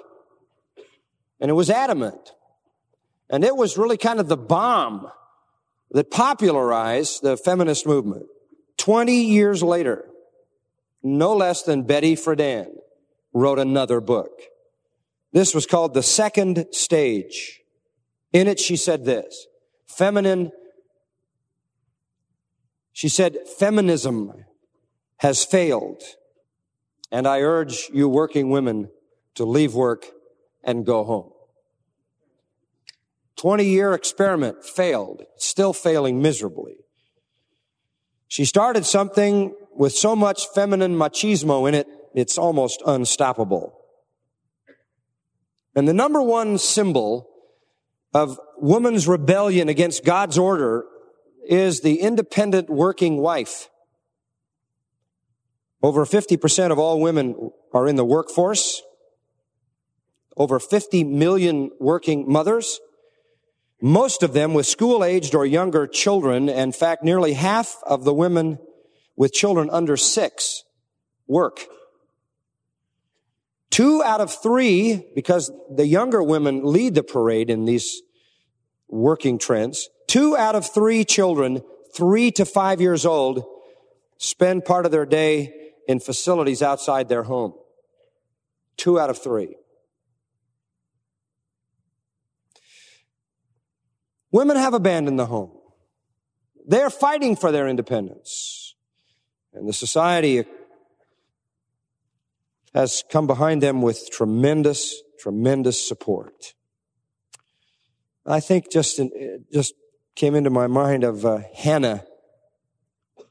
[1.40, 2.32] And it was adamant.
[3.28, 5.10] And it was really kind of the bomb
[5.90, 8.26] that popularized the feminist movement.
[8.78, 10.06] 20 years later,
[11.02, 12.68] no less than Betty Friedan
[13.32, 14.40] wrote another book.
[15.32, 17.60] This was called The Second Stage.
[18.32, 19.46] In it, she said this,
[19.86, 20.50] feminine,
[22.92, 24.44] she said, feminism
[25.18, 26.02] has failed.
[27.12, 28.90] And I urge you working women
[29.34, 30.06] to leave work
[30.62, 31.33] and go home.
[33.36, 36.76] 20 year experiment failed, still failing miserably.
[38.28, 43.78] She started something with so much feminine machismo in it, it's almost unstoppable.
[45.74, 47.28] And the number one symbol
[48.12, 50.84] of woman's rebellion against God's order
[51.48, 53.68] is the independent working wife.
[55.82, 58.82] Over 50% of all women are in the workforce.
[60.36, 62.80] Over 50 million working mothers.
[63.84, 66.48] Most of them with school aged or younger children.
[66.48, 68.58] In fact, nearly half of the women
[69.14, 70.64] with children under six
[71.26, 71.66] work.
[73.68, 78.00] Two out of three, because the younger women lead the parade in these
[78.88, 81.60] working trends, two out of three children,
[81.94, 83.44] three to five years old,
[84.16, 87.52] spend part of their day in facilities outside their home.
[88.78, 89.56] Two out of three.
[94.34, 95.52] Women have abandoned the home.
[96.66, 98.74] They're fighting for their independence.
[99.52, 100.42] And the society
[102.74, 106.54] has come behind them with tremendous, tremendous support.
[108.26, 109.74] I think just, in, just
[110.16, 112.02] came into my mind of uh, Hannah.
[113.16, 113.26] It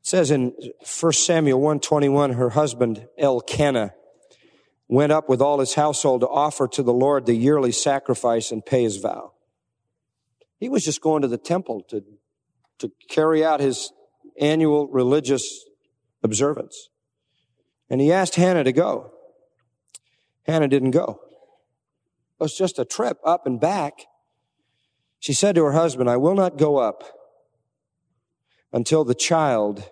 [0.00, 0.54] says in
[0.98, 3.92] 1 Samuel 121, her husband Elkanah
[4.90, 8.66] went up with all his household to offer to the Lord the yearly sacrifice and
[8.66, 9.32] pay his vow.
[10.58, 12.02] He was just going to the temple to,
[12.80, 13.92] to carry out his
[14.38, 15.64] annual religious
[16.24, 16.88] observance.
[17.88, 19.12] And he asked Hannah to go.
[20.42, 21.20] Hannah didn't go.
[22.40, 24.06] It was just a trip up and back.
[25.20, 27.04] She said to her husband, I will not go up
[28.72, 29.88] until the child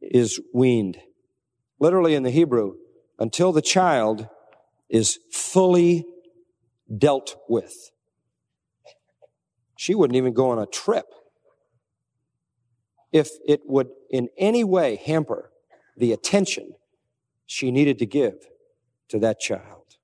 [0.00, 0.98] is weaned.
[1.80, 2.74] Literally in the Hebrew,
[3.20, 4.28] until the child
[4.88, 6.06] is fully
[6.98, 7.90] dealt with.
[9.76, 11.06] She wouldn't even go on a trip
[13.12, 15.52] if it would in any way hamper
[15.96, 16.72] the attention
[17.46, 18.34] she needed to give
[19.08, 19.96] to that child.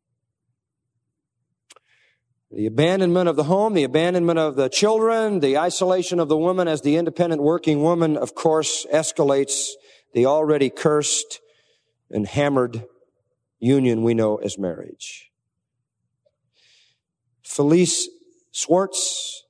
[2.50, 6.68] The abandonment of the home, the abandonment of the children, the isolation of the woman
[6.68, 9.70] as the independent working woman, of course, escalates
[10.14, 11.40] the already cursed
[12.10, 12.84] and hammered
[13.59, 15.30] union we know as marriage.
[17.42, 18.09] Felice
[18.52, 19.44] Schwartz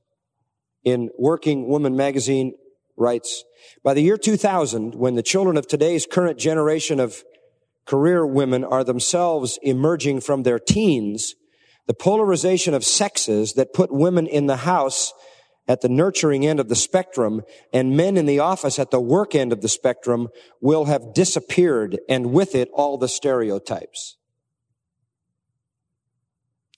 [0.84, 2.54] in Working Woman magazine
[2.96, 3.44] writes,
[3.82, 7.24] by the year 2000, when the children of today's current generation of
[7.84, 11.34] career women are themselves emerging from their teens,
[11.86, 15.12] the polarization of sexes that put women in the house
[15.68, 17.42] at the nurturing end of the spectrum
[17.72, 20.28] and men in the office at the work end of the spectrum
[20.60, 24.16] will have disappeared and with it all the stereotypes.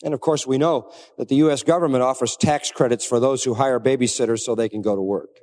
[0.03, 1.62] And of course we know that the U.S.
[1.62, 5.41] government offers tax credits for those who hire babysitters so they can go to work.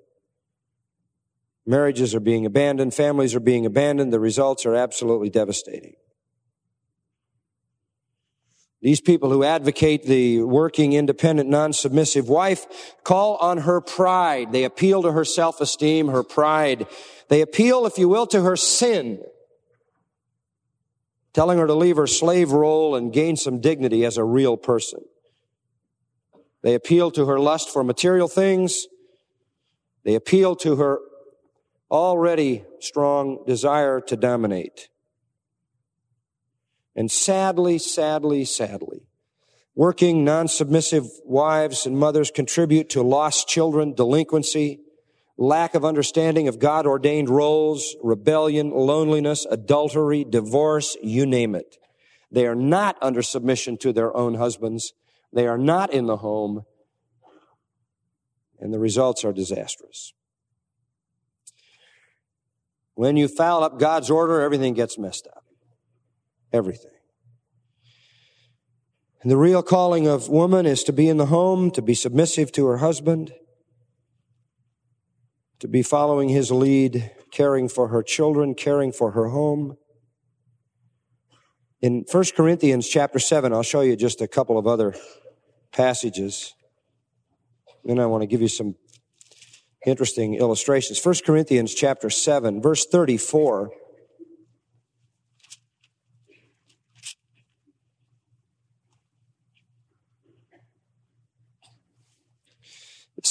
[1.66, 5.96] Marriages are being abandoned, families are being abandoned, the results are absolutely devastating.
[8.82, 12.66] These people who advocate the working, independent, non-submissive wife
[13.04, 14.52] call on her pride.
[14.52, 16.86] They appeal to her self-esteem, her pride.
[17.30, 19.24] They appeal, if you will, to her sin,
[21.34, 25.00] telling her to leave her slave role and gain some dignity as a real person.
[26.62, 28.86] They appeal to her lust for material things.
[30.04, 31.00] They appeal to her
[31.90, 34.90] already strong desire to dominate.
[36.96, 39.08] And sadly, sadly, sadly,
[39.76, 44.80] working non-submissive wives and mothers contribute to lost children, delinquency,
[45.38, 51.78] lack of understanding of God ordained roles, rebellion, loneliness, adultery, divorce, you name it.
[52.32, 54.94] They are not under submission to their own husbands.
[55.32, 56.66] They are not in the home.
[58.60, 60.14] And the results are disastrous.
[62.96, 65.45] When you foul up God's order, everything gets messed up.
[66.56, 66.92] Everything.
[69.22, 72.54] And the real calling of woman is to be in the home, to be submissive
[72.54, 73.34] to her husband,
[75.60, 79.76] to be following his lead, caring for her children, caring for her home.
[81.82, 84.96] In 1 Corinthians chapter 7, I'll show you just a couple of other
[85.74, 86.54] passages.
[87.84, 88.76] Then I want to give you some
[89.86, 91.04] interesting illustrations.
[91.04, 93.72] 1 Corinthians chapter 7, verse 34.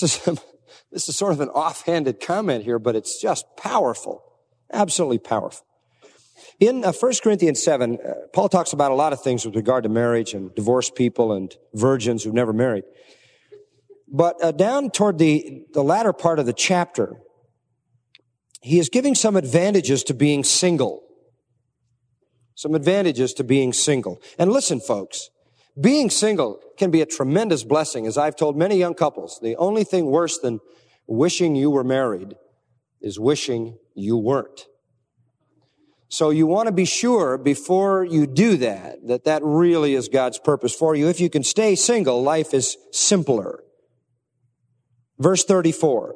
[0.00, 0.40] This is,
[0.92, 4.22] this is sort of an offhanded comment here, but it's just powerful.
[4.72, 5.64] Absolutely powerful.
[6.60, 9.84] In uh, 1 Corinthians 7, uh, Paul talks about a lot of things with regard
[9.84, 12.84] to marriage and divorced people and virgins who've never married.
[14.08, 17.16] But uh, down toward the, the latter part of the chapter,
[18.60, 21.02] he is giving some advantages to being single.
[22.54, 24.22] Some advantages to being single.
[24.38, 25.30] And listen, folks,
[25.80, 28.06] being single can be a tremendous blessing.
[28.06, 30.60] As I've told many young couples, the only thing worse than
[31.06, 32.34] wishing you were married
[33.00, 34.66] is wishing you weren't.
[36.08, 40.38] So you want to be sure before you do that, that that really is God's
[40.38, 41.08] purpose for you.
[41.08, 43.64] If you can stay single, life is simpler.
[45.18, 46.14] Verse 34.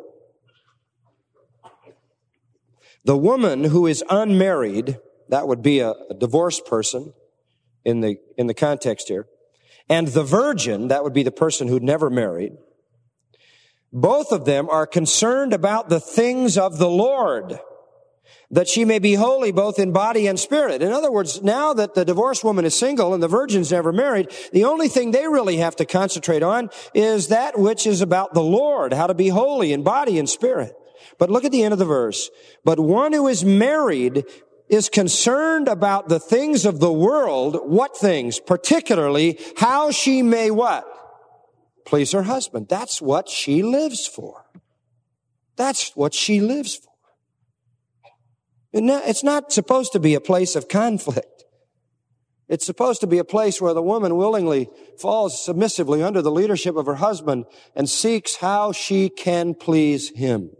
[3.04, 4.98] The woman who is unmarried,
[5.30, 7.12] that would be a, a divorced person
[7.84, 9.26] in the, in the context here,
[9.88, 12.52] and the virgin, that would be the person who'd never married,
[13.92, 17.58] both of them are concerned about the things of the Lord
[18.50, 20.82] that she may be holy both in body and spirit.
[20.82, 24.32] In other words, now that the divorced woman is single and the virgin's never married,
[24.52, 28.42] the only thing they really have to concentrate on is that which is about the
[28.42, 30.74] Lord, how to be holy in body and spirit.
[31.18, 32.30] But look at the end of the verse.
[32.64, 34.24] But one who is married
[34.68, 37.58] is concerned about the things of the world.
[37.64, 38.40] What things?
[38.40, 40.84] Particularly how she may what?
[41.84, 42.68] Please her husband.
[42.68, 44.44] That's what she lives for.
[45.56, 46.92] That's what she lives for.
[48.72, 51.44] It's not supposed to be a place of conflict.
[52.48, 56.76] It's supposed to be a place where the woman willingly falls submissively under the leadership
[56.76, 57.44] of her husband
[57.74, 60.50] and seeks how she can please him.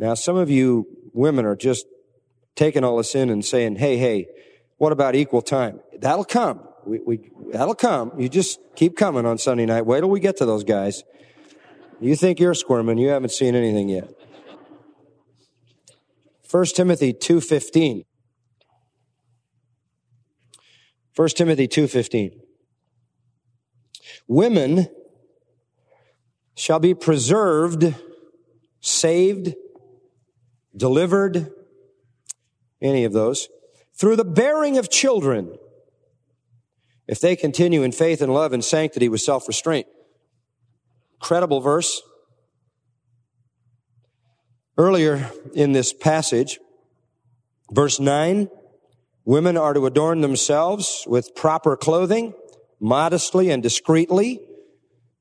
[0.00, 1.84] Now, some of you women are just
[2.56, 4.28] taking all this in and saying, hey, hey,
[4.78, 5.80] what about equal time?
[5.98, 6.66] That'll come.
[6.86, 8.12] We, we, that'll come.
[8.18, 9.84] You just keep coming on Sunday night.
[9.84, 11.04] Wait till we get to those guys.
[12.00, 14.10] You think you're squirming, you haven't seen anything yet.
[16.50, 18.06] 1 Timothy 2:15.
[21.14, 22.40] 1 Timothy 2:15.
[24.26, 24.88] Women
[26.56, 27.94] shall be preserved,
[28.80, 29.54] saved,
[30.80, 31.52] delivered,
[32.82, 33.48] any of those,
[33.94, 35.56] through the bearing of children,
[37.06, 39.86] if they continue in faith and love and sanctity with self-restraint.
[41.20, 42.02] Credible verse.
[44.78, 46.58] Earlier in this passage,
[47.70, 48.48] verse 9,
[49.24, 52.34] Women are to adorn themselves with proper clothing,
[52.80, 54.40] modestly and discreetly,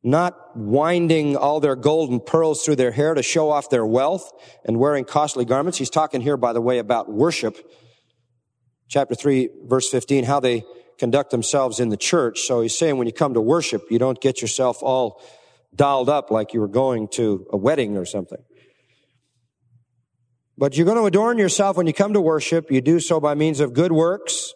[0.03, 4.31] not winding all their gold and pearls through their hair to show off their wealth
[4.65, 5.77] and wearing costly garments.
[5.77, 7.57] He's talking here, by the way, about worship.
[8.87, 10.63] Chapter 3, verse 15, how they
[10.97, 12.41] conduct themselves in the church.
[12.41, 15.21] So he's saying when you come to worship, you don't get yourself all
[15.75, 18.39] dolled up like you were going to a wedding or something.
[20.57, 22.69] But you're going to adorn yourself when you come to worship.
[22.69, 24.53] You do so by means of good works,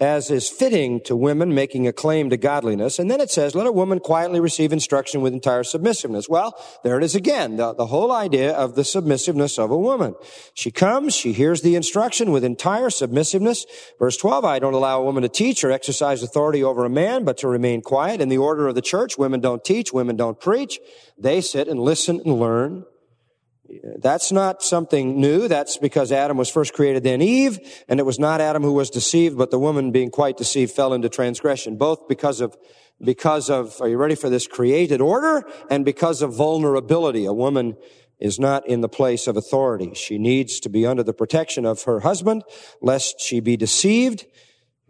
[0.00, 2.98] as is fitting to women making a claim to godliness.
[2.98, 6.28] And then it says, let a woman quietly receive instruction with entire submissiveness.
[6.28, 10.14] Well, there it is again, the, the whole idea of the submissiveness of a woman.
[10.54, 13.66] She comes, she hears the instruction with entire submissiveness.
[13.98, 17.24] Verse 12, I don't allow a woman to teach or exercise authority over a man,
[17.24, 18.20] but to remain quiet.
[18.20, 20.80] In the order of the church, women don't teach, women don't preach.
[21.18, 22.84] They sit and listen and learn.
[23.98, 25.48] That's not something new.
[25.48, 27.58] That's because Adam was first created, then Eve,
[27.88, 30.92] and it was not Adam who was deceived, but the woman being quite deceived fell
[30.92, 32.56] into transgression, both because of,
[33.02, 35.44] because of, are you ready for this created order?
[35.70, 37.24] And because of vulnerability.
[37.24, 37.76] A woman
[38.20, 39.94] is not in the place of authority.
[39.94, 42.44] She needs to be under the protection of her husband,
[42.80, 44.26] lest she be deceived.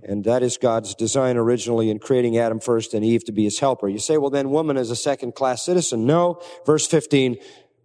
[0.02, 3.60] And that is God's design originally in creating Adam first and Eve to be his
[3.60, 3.88] helper.
[3.88, 6.06] You say, well, then woman is a second class citizen.
[6.06, 6.42] No.
[6.66, 7.36] Verse 15,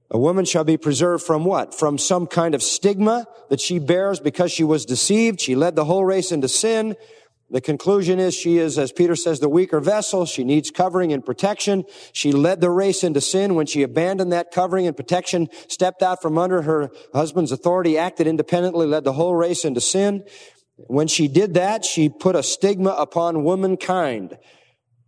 [0.10, 1.74] a woman shall be preserved from what?
[1.74, 5.42] From some kind of stigma that she bears because she was deceived.
[5.42, 6.96] She led the whole race into sin.
[7.50, 10.26] The conclusion is she is, as Peter says, the weaker vessel.
[10.26, 11.86] She needs covering and protection.
[12.12, 16.22] She led the race into sin when she abandoned that covering and protection, stepped out
[16.22, 20.26] from under her husband's authority, acted independently, led the whole race into sin.
[20.76, 24.38] When she did that, she put a stigma upon womankind.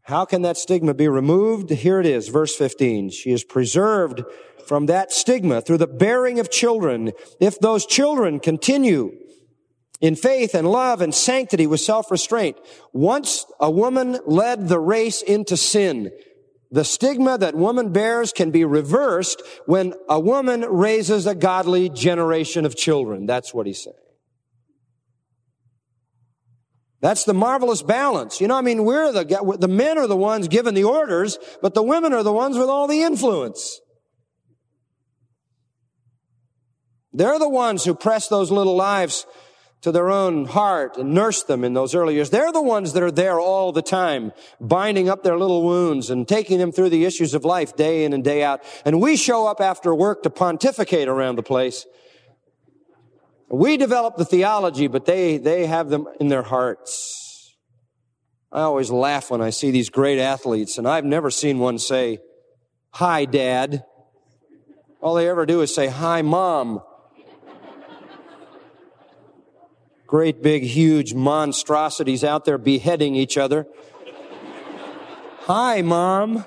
[0.04, 1.70] How can that stigma be removed?
[1.70, 3.12] Here it is, verse 15.
[3.12, 4.24] She is preserved
[4.70, 7.12] from that stigma through the bearing of children.
[7.40, 9.18] If those children continue
[10.00, 12.56] in faith and love and sanctity with self-restraint,
[12.94, 16.12] once a woman led the race into sin,
[16.70, 22.64] the stigma that woman bears can be reversed when a woman raises a godly generation
[22.64, 23.26] of children.
[23.26, 23.96] That's what he's saying.
[27.02, 28.40] That's the marvelous balance.
[28.40, 31.74] You know, I mean, we're the, the men are the ones given the orders, but
[31.74, 33.82] the women are the ones with all the influence.
[37.20, 39.26] They're the ones who press those little lives
[39.82, 42.30] to their own heart and nurse them in those early years.
[42.30, 46.26] They're the ones that are there all the time, binding up their little wounds and
[46.26, 48.64] taking them through the issues of life day in and day out.
[48.86, 51.86] And we show up after work to pontificate around the place.
[53.50, 57.54] We develop the theology, but they, they have them in their hearts.
[58.50, 62.20] I always laugh when I see these great athletes, and I've never seen one say,
[62.92, 63.84] Hi, Dad.
[65.02, 66.82] All they ever do is say, Hi, Mom.
[70.10, 73.68] Great big huge monstrosities out there beheading each other.
[75.42, 76.46] Hi, mom.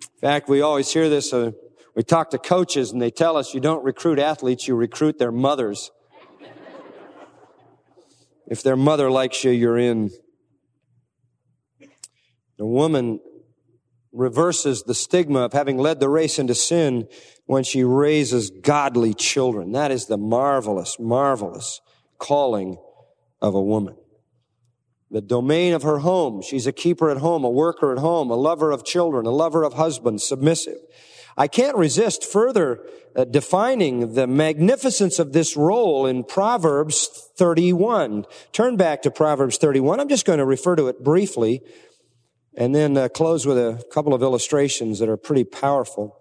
[0.00, 1.32] In fact, we always hear this.
[1.32, 1.52] Uh,
[1.94, 5.30] we talk to coaches and they tell us you don't recruit athletes, you recruit their
[5.30, 5.92] mothers.
[8.48, 10.10] If their mother likes you, you're in.
[12.58, 13.20] The woman
[14.16, 17.06] reverses the stigma of having led the race into sin
[17.44, 19.72] when she raises godly children.
[19.72, 21.80] That is the marvelous, marvelous
[22.18, 22.78] calling
[23.40, 23.96] of a woman.
[25.10, 26.42] The domain of her home.
[26.42, 29.62] She's a keeper at home, a worker at home, a lover of children, a lover
[29.62, 30.78] of husbands, submissive.
[31.36, 32.80] I can't resist further
[33.14, 38.24] uh, defining the magnificence of this role in Proverbs 31.
[38.52, 40.00] Turn back to Proverbs 31.
[40.00, 41.62] I'm just going to refer to it briefly
[42.56, 46.16] and then uh, close with a couple of illustrations that are pretty powerful.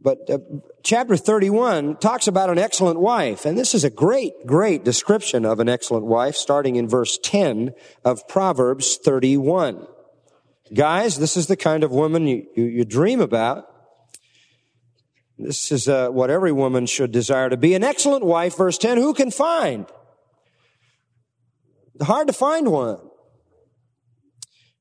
[0.00, 0.38] But uh,
[0.82, 5.60] chapter 31 talks about an excellent wife, and this is a great, great description of
[5.60, 7.72] an excellent wife, starting in verse 10
[8.04, 9.86] of Proverbs 31.
[10.72, 13.66] Guys, this is the kind of woman you, you, you dream about.
[15.38, 17.74] This is uh, what every woman should desire to be.
[17.74, 19.86] An excellent wife, verse 10, who can find?
[22.00, 23.05] Hard to find one.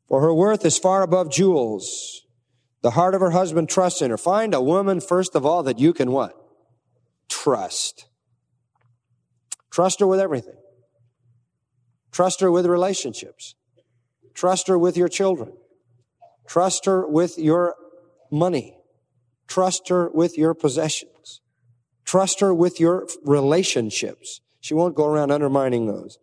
[0.08, 2.22] For her worth is far above jewels.
[2.82, 4.18] The heart of her husband trusts in her.
[4.18, 6.36] Find a woman, first of all, that you can what?
[7.28, 8.06] Trust.
[9.72, 10.58] Trust her with everything.
[12.12, 13.56] Trust her with relationships.
[14.34, 15.53] Trust her with your children.
[16.47, 17.76] Trust her with your
[18.32, 18.78] money.
[19.47, 21.41] Trust her with your possessions.
[22.06, 24.41] Trust her with your relationships.
[24.62, 26.20] She won't go around undermining those.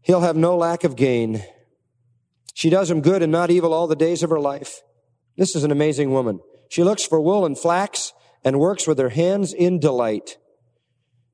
[0.00, 1.44] He'll have no lack of gain
[2.58, 4.82] she does him good and not evil all the days of her life.
[5.36, 6.40] This is an amazing woman.
[6.68, 10.38] She looks for wool and flax and works with her hands in delight.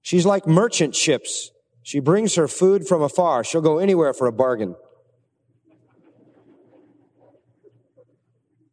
[0.03, 1.51] She's like merchant ships.
[1.83, 3.43] She brings her food from afar.
[3.43, 4.77] She'll go anywhere for a bargain.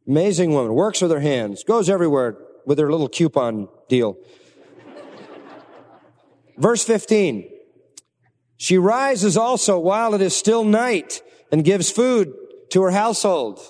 [0.06, 2.36] Amazing woman, works with her hands, goes everywhere
[2.66, 4.18] with her little coupon deal.
[6.58, 7.48] Verse 15.
[8.58, 12.34] She rises also while it is still night and gives food
[12.72, 13.60] to her household.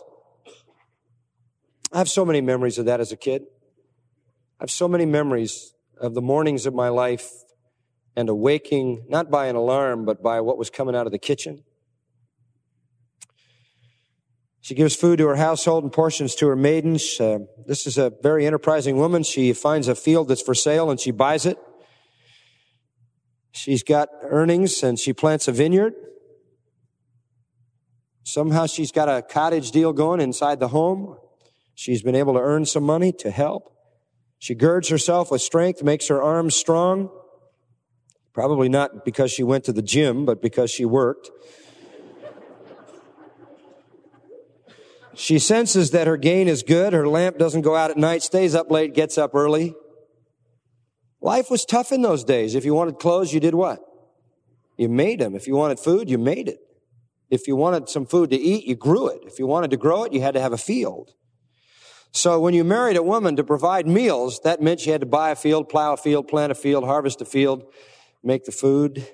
[1.92, 3.42] I have so many memories of that as a kid.
[4.61, 7.28] I have so many memories of the mornings of my life
[8.14, 11.64] and awaking, not by an alarm, but by what was coming out of the kitchen.
[14.61, 17.18] She gives food to her household and portions to her maidens.
[17.18, 19.24] Uh, this is a very enterprising woman.
[19.24, 21.59] She finds a field that's for sale and she buys it.
[23.50, 25.94] She's got earnings and she plants a vineyard.
[28.24, 31.16] Somehow she's got a cottage deal going inside the home.
[31.74, 33.72] She's been able to earn some money to help.
[34.38, 37.10] She girds herself with strength, makes her arms strong.
[38.32, 41.30] Probably not because she went to the gym, but because she worked.
[45.14, 46.92] She senses that her gain is good.
[46.92, 49.74] Her lamp doesn't go out at night, stays up late, gets up early.
[51.20, 52.54] Life was tough in those days.
[52.54, 53.80] If you wanted clothes, you did what?
[54.76, 55.34] You made them.
[55.36, 56.58] If you wanted food, you made it.
[57.33, 59.22] If you wanted some food to eat, you grew it.
[59.24, 61.14] If you wanted to grow it, you had to have a field.
[62.12, 65.30] So when you married a woman to provide meals, that meant you had to buy
[65.30, 67.64] a field, plow a field, plant a field, harvest a field,
[68.22, 69.09] make the food.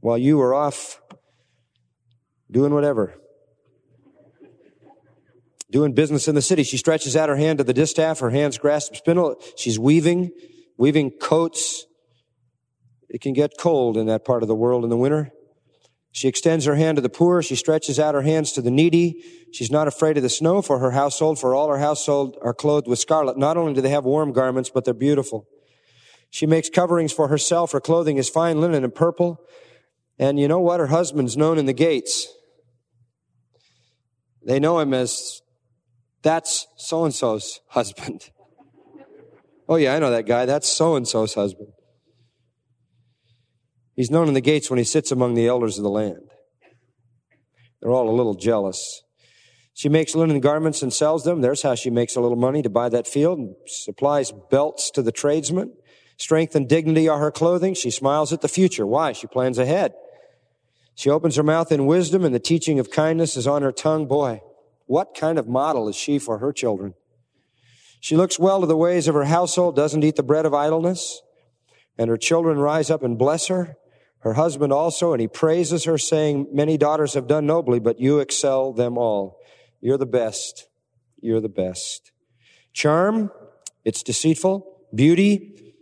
[0.00, 1.00] While you were off
[2.50, 3.14] doing whatever
[5.70, 6.62] doing business in the city.
[6.64, 8.20] She stretches out her hand to the distaff.
[8.20, 9.36] Her hands grasp spindle.
[9.56, 10.30] She's weaving,
[10.76, 11.86] weaving coats.
[13.08, 15.32] It can get cold in that part of the world in the winter.
[16.12, 17.42] She extends her hand to the poor.
[17.42, 19.24] She stretches out her hands to the needy.
[19.50, 22.86] She's not afraid of the snow for her household, for all her household are clothed
[22.86, 23.38] with scarlet.
[23.38, 25.48] Not only do they have warm garments, but they're beautiful.
[26.28, 27.72] She makes coverings for herself.
[27.72, 29.40] Her clothing is fine linen and purple.
[30.18, 30.80] And you know what?
[30.80, 32.28] Her husband's known in the gates.
[34.44, 35.40] They know him as
[36.22, 38.30] that's so and so's husband.
[39.68, 40.44] Oh, yeah, I know that guy.
[40.44, 41.68] That's so and so's husband.
[43.94, 46.30] He's known in the gates when he sits among the elders of the land.
[47.80, 49.02] They're all a little jealous.
[49.74, 51.40] She makes linen garments and sells them.
[51.40, 55.02] There's how she makes a little money to buy that field and supplies belts to
[55.02, 55.72] the tradesmen.
[56.16, 57.74] Strength and dignity are her clothing.
[57.74, 58.86] She smiles at the future.
[58.86, 59.12] Why?
[59.12, 59.94] She plans ahead.
[60.94, 64.06] She opens her mouth in wisdom and the teaching of kindness is on her tongue.
[64.06, 64.42] Boy,
[64.86, 66.94] what kind of model is she for her children?
[68.00, 71.22] She looks well to the ways of her household, doesn't eat the bread of idleness,
[71.96, 73.76] and her children rise up and bless her.
[74.22, 78.20] Her husband also, and he praises her, saying, Many daughters have done nobly, but you
[78.20, 79.38] excel them all.
[79.80, 80.68] You're the best.
[81.20, 82.12] You're the best.
[82.72, 83.32] Charm,
[83.84, 84.78] it's deceitful.
[84.94, 85.74] Beauty,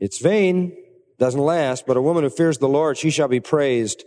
[0.00, 0.76] it's vain,
[1.18, 4.04] doesn't last, but a woman who fears the Lord, she shall be praised.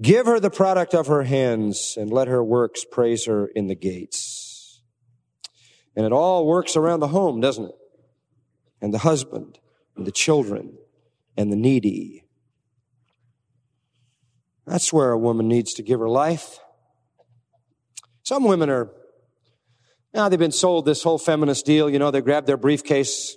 [0.00, 3.74] Give her the product of her hands and let her works praise her in the
[3.74, 4.82] gates.
[5.96, 7.74] And it all works around the home, doesn't it?
[8.80, 9.58] And the husband
[9.96, 10.76] and the children
[11.36, 12.21] and the needy.
[14.66, 16.58] That's where a woman needs to give her life.
[18.22, 18.90] Some women are,
[20.14, 21.90] now they've been sold this whole feminist deal.
[21.90, 23.36] You know, they grabbed their briefcase,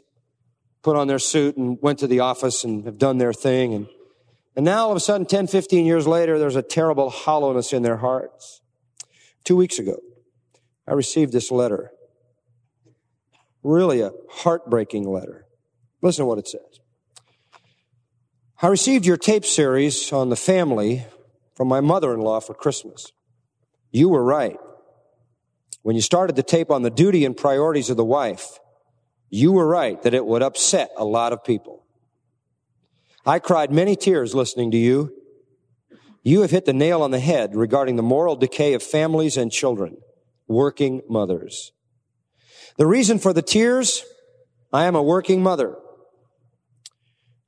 [0.84, 3.88] put on their suit and went to the office and have done their thing and
[4.56, 7.84] and now all of a sudden, 10, 15 years later, there's a terrible hollowness in
[7.84, 8.62] their hearts.
[9.44, 9.98] Two weeks ago,
[10.88, 11.92] I received this letter.
[13.64, 15.46] Really a heartbreaking letter.
[16.02, 16.80] Listen to what it says.
[18.62, 21.06] I received your tape series on the family
[21.56, 23.12] from my mother-in-law for Christmas.
[23.92, 24.58] You were right.
[25.82, 28.60] When you started the tape on the duty and priorities of the wife,
[29.30, 31.86] you were right that it would upset a lot of people.
[33.26, 35.12] I cried many tears listening to you.
[36.24, 39.52] You have hit the nail on the head regarding the moral decay of families and
[39.52, 39.98] children,
[40.48, 41.72] working mothers.
[42.78, 44.04] The reason for the tears,
[44.74, 45.76] I am a working mother.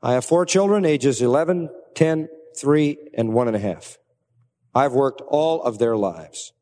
[0.02, 3.98] I have four children, ages 11, 10, 3, and one and a half.
[4.74, 6.54] I've worked all of their lives.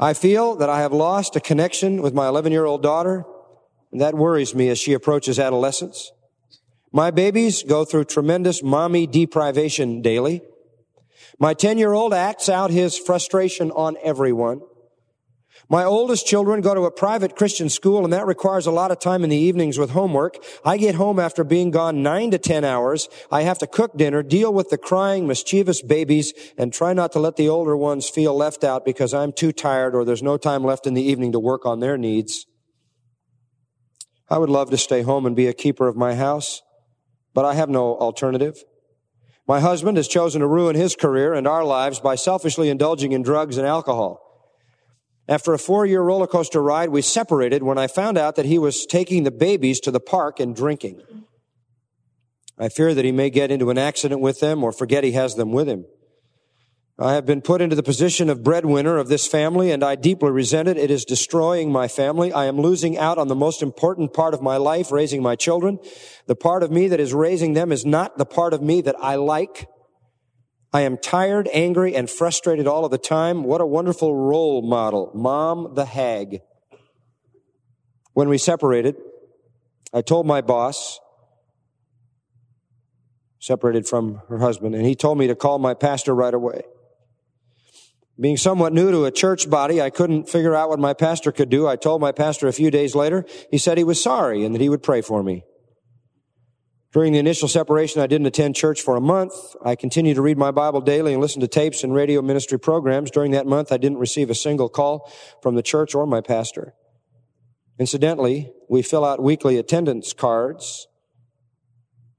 [0.00, 3.24] I feel that I have lost a connection with my 11 year old daughter,
[3.90, 6.12] and that worries me as she approaches adolescence.
[6.92, 10.42] My babies go through tremendous mommy deprivation daily.
[11.38, 14.60] My 10 year old acts out his frustration on everyone.
[15.70, 19.00] My oldest children go to a private Christian school and that requires a lot of
[19.00, 20.38] time in the evenings with homework.
[20.64, 23.06] I get home after being gone nine to 10 hours.
[23.30, 27.18] I have to cook dinner, deal with the crying, mischievous babies, and try not to
[27.18, 30.64] let the older ones feel left out because I'm too tired or there's no time
[30.64, 32.46] left in the evening to work on their needs.
[34.30, 36.62] I would love to stay home and be a keeper of my house,
[37.34, 38.56] but I have no alternative.
[39.46, 43.22] My husband has chosen to ruin his career and our lives by selfishly indulging in
[43.22, 44.27] drugs and alcohol.
[45.28, 48.58] After a four year roller coaster ride, we separated when I found out that he
[48.58, 51.02] was taking the babies to the park and drinking.
[52.58, 55.34] I fear that he may get into an accident with them or forget he has
[55.34, 55.84] them with him.
[57.00, 60.30] I have been put into the position of breadwinner of this family and I deeply
[60.30, 60.76] resent it.
[60.76, 62.32] It is destroying my family.
[62.32, 65.78] I am losing out on the most important part of my life, raising my children.
[66.26, 68.96] The part of me that is raising them is not the part of me that
[68.98, 69.68] I like.
[70.72, 73.44] I am tired, angry, and frustrated all of the time.
[73.44, 75.10] What a wonderful role model.
[75.14, 76.42] Mom the hag.
[78.12, 78.96] When we separated,
[79.94, 81.00] I told my boss,
[83.38, 86.62] separated from her husband, and he told me to call my pastor right away.
[88.20, 91.48] Being somewhat new to a church body, I couldn't figure out what my pastor could
[91.48, 91.68] do.
[91.68, 93.24] I told my pastor a few days later.
[93.50, 95.44] He said he was sorry and that he would pray for me.
[96.92, 99.34] During the initial separation, I didn't attend church for a month.
[99.62, 103.10] I continued to read my Bible daily and listen to tapes and radio ministry programs.
[103.10, 105.12] During that month, I didn't receive a single call
[105.42, 106.74] from the church or my pastor.
[107.78, 110.88] Incidentally, we fill out weekly attendance cards,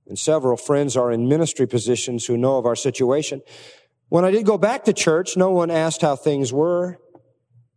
[0.08, 3.42] and several friends are in ministry positions who know of our situation.
[4.08, 7.00] When I did go back to church, no one asked how things were.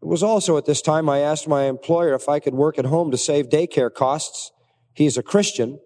[0.02, 2.84] It was also at this time I asked my employer if I could work at
[2.84, 4.52] home to save daycare costs.
[4.94, 5.78] He's a Christian,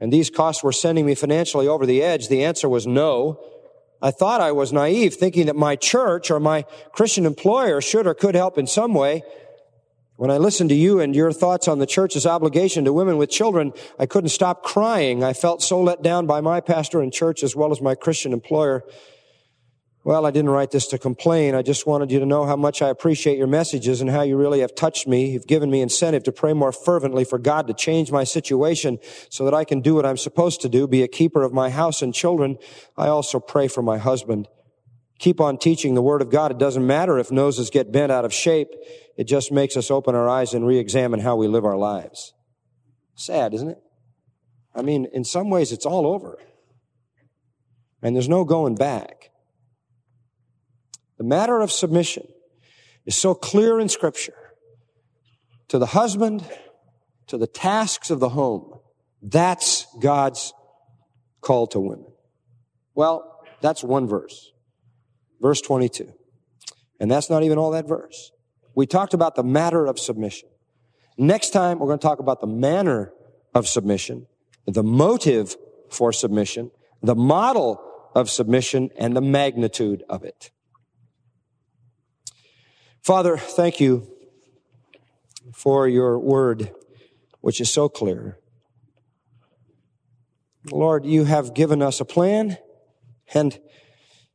[0.00, 2.28] and these costs were sending me financially over the edge.
[2.28, 3.40] The answer was no.
[4.02, 8.14] I thought I was naive, thinking that my church or my Christian employer should or
[8.14, 9.22] could help in some way.
[10.16, 13.30] When I listened to you and your thoughts on the church's obligation to women with
[13.30, 15.22] children, I couldn't stop crying.
[15.22, 18.32] I felt so let down by my pastor and church as well as my Christian
[18.32, 18.82] employer.
[20.06, 21.56] Well, I didn't write this to complain.
[21.56, 24.36] I just wanted you to know how much I appreciate your messages and how you
[24.36, 25.30] really have touched me.
[25.30, 29.00] You've given me incentive to pray more fervently for God to change my situation
[29.30, 31.70] so that I can do what I'm supposed to do, be a keeper of my
[31.70, 32.56] house and children.
[32.96, 34.46] I also pray for my husband.
[35.18, 36.52] Keep on teaching the Word of God.
[36.52, 38.68] It doesn't matter if noses get bent out of shape.
[39.16, 42.32] It just makes us open our eyes and re-examine how we live our lives.
[43.16, 43.78] Sad, isn't it?
[44.72, 46.38] I mean, in some ways it's all over.
[48.02, 49.30] And there's no going back.
[51.18, 52.26] The matter of submission
[53.04, 54.34] is so clear in scripture
[55.68, 56.44] to the husband,
[57.28, 58.78] to the tasks of the home.
[59.22, 60.52] That's God's
[61.40, 62.06] call to women.
[62.94, 64.52] Well, that's one verse.
[65.40, 66.12] Verse 22.
[67.00, 68.32] And that's not even all that verse.
[68.74, 70.48] We talked about the matter of submission.
[71.18, 73.12] Next time, we're going to talk about the manner
[73.54, 74.26] of submission,
[74.66, 75.56] the motive
[75.88, 76.70] for submission,
[77.02, 77.82] the model
[78.14, 80.50] of submission, and the magnitude of it.
[83.06, 84.04] Father, thank you
[85.52, 86.72] for your word,
[87.40, 88.36] which is so clear.
[90.72, 92.58] Lord, you have given us a plan,
[93.32, 93.56] and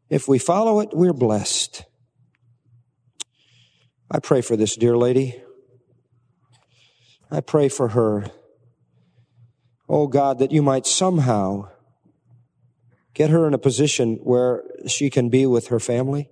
[0.09, 1.83] if we follow it, we're blessed.
[4.09, 5.43] I pray for this dear lady.
[7.29, 8.31] I pray for her.
[9.89, 11.67] Oh God, that you might somehow
[13.13, 16.29] get her in a position where she can be with her family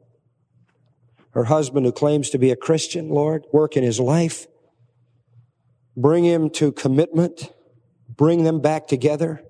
[1.31, 4.47] her husband who claims to be a Christian, Lord, work in his life.
[5.95, 7.51] Bring him to commitment.
[8.09, 9.43] Bring them back together.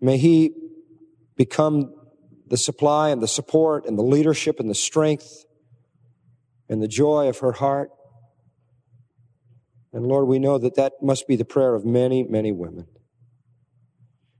[0.00, 0.52] May he
[1.36, 1.92] become
[2.46, 5.44] the supply and the support and the leadership and the strength
[6.68, 7.90] and the joy of her heart.
[9.92, 12.86] And Lord, we know that that must be the prayer of many, many women.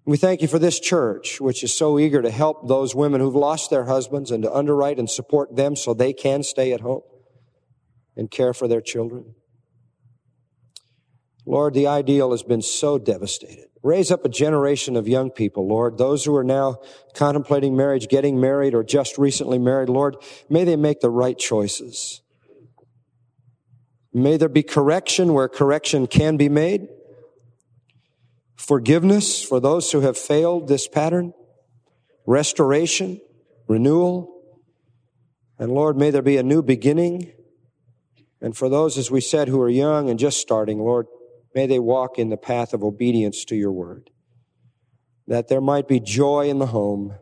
[0.07, 3.35] We thank you for this church, which is so eager to help those women who've
[3.35, 7.03] lost their husbands and to underwrite and support them so they can stay at home
[8.17, 9.35] and care for their children.
[11.45, 13.67] Lord, the ideal has been so devastated.
[13.83, 16.79] Raise up a generation of young people, Lord, those who are now
[17.15, 20.17] contemplating marriage, getting married, or just recently married, Lord,
[20.49, 22.23] may they make the right choices.
[24.13, 26.89] May there be correction where correction can be made
[28.57, 31.33] forgiveness for those who have failed this pattern,
[32.27, 33.21] restoration,
[33.69, 34.43] renewal.
[35.59, 37.33] And Lord, may there be a new beginning.
[38.41, 41.07] And for those, as we said, who are young and just starting, Lord,
[41.55, 44.11] may they walk in the path of obedience to your word.
[45.27, 47.17] That there might be joy in the home,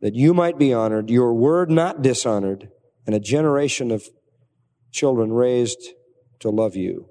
[0.00, 2.68] that you might be honored, your word not dishonored,
[3.06, 4.04] and a generation of
[4.90, 5.90] children raised
[6.40, 7.08] to love you.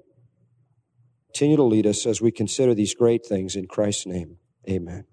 [1.36, 4.38] Continue to lead us as we consider these great things in Christ's name.
[4.70, 5.04] Amen.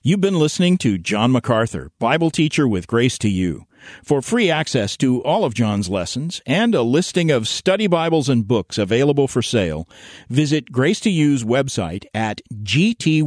[0.00, 3.64] You've been listening to John MacArthur, Bible teacher with Grace to You.
[4.04, 8.46] For free access to all of John's lessons and a listing of study Bibles and
[8.46, 9.88] books available for sale,
[10.28, 13.26] visit Grace to You's website at gty.org.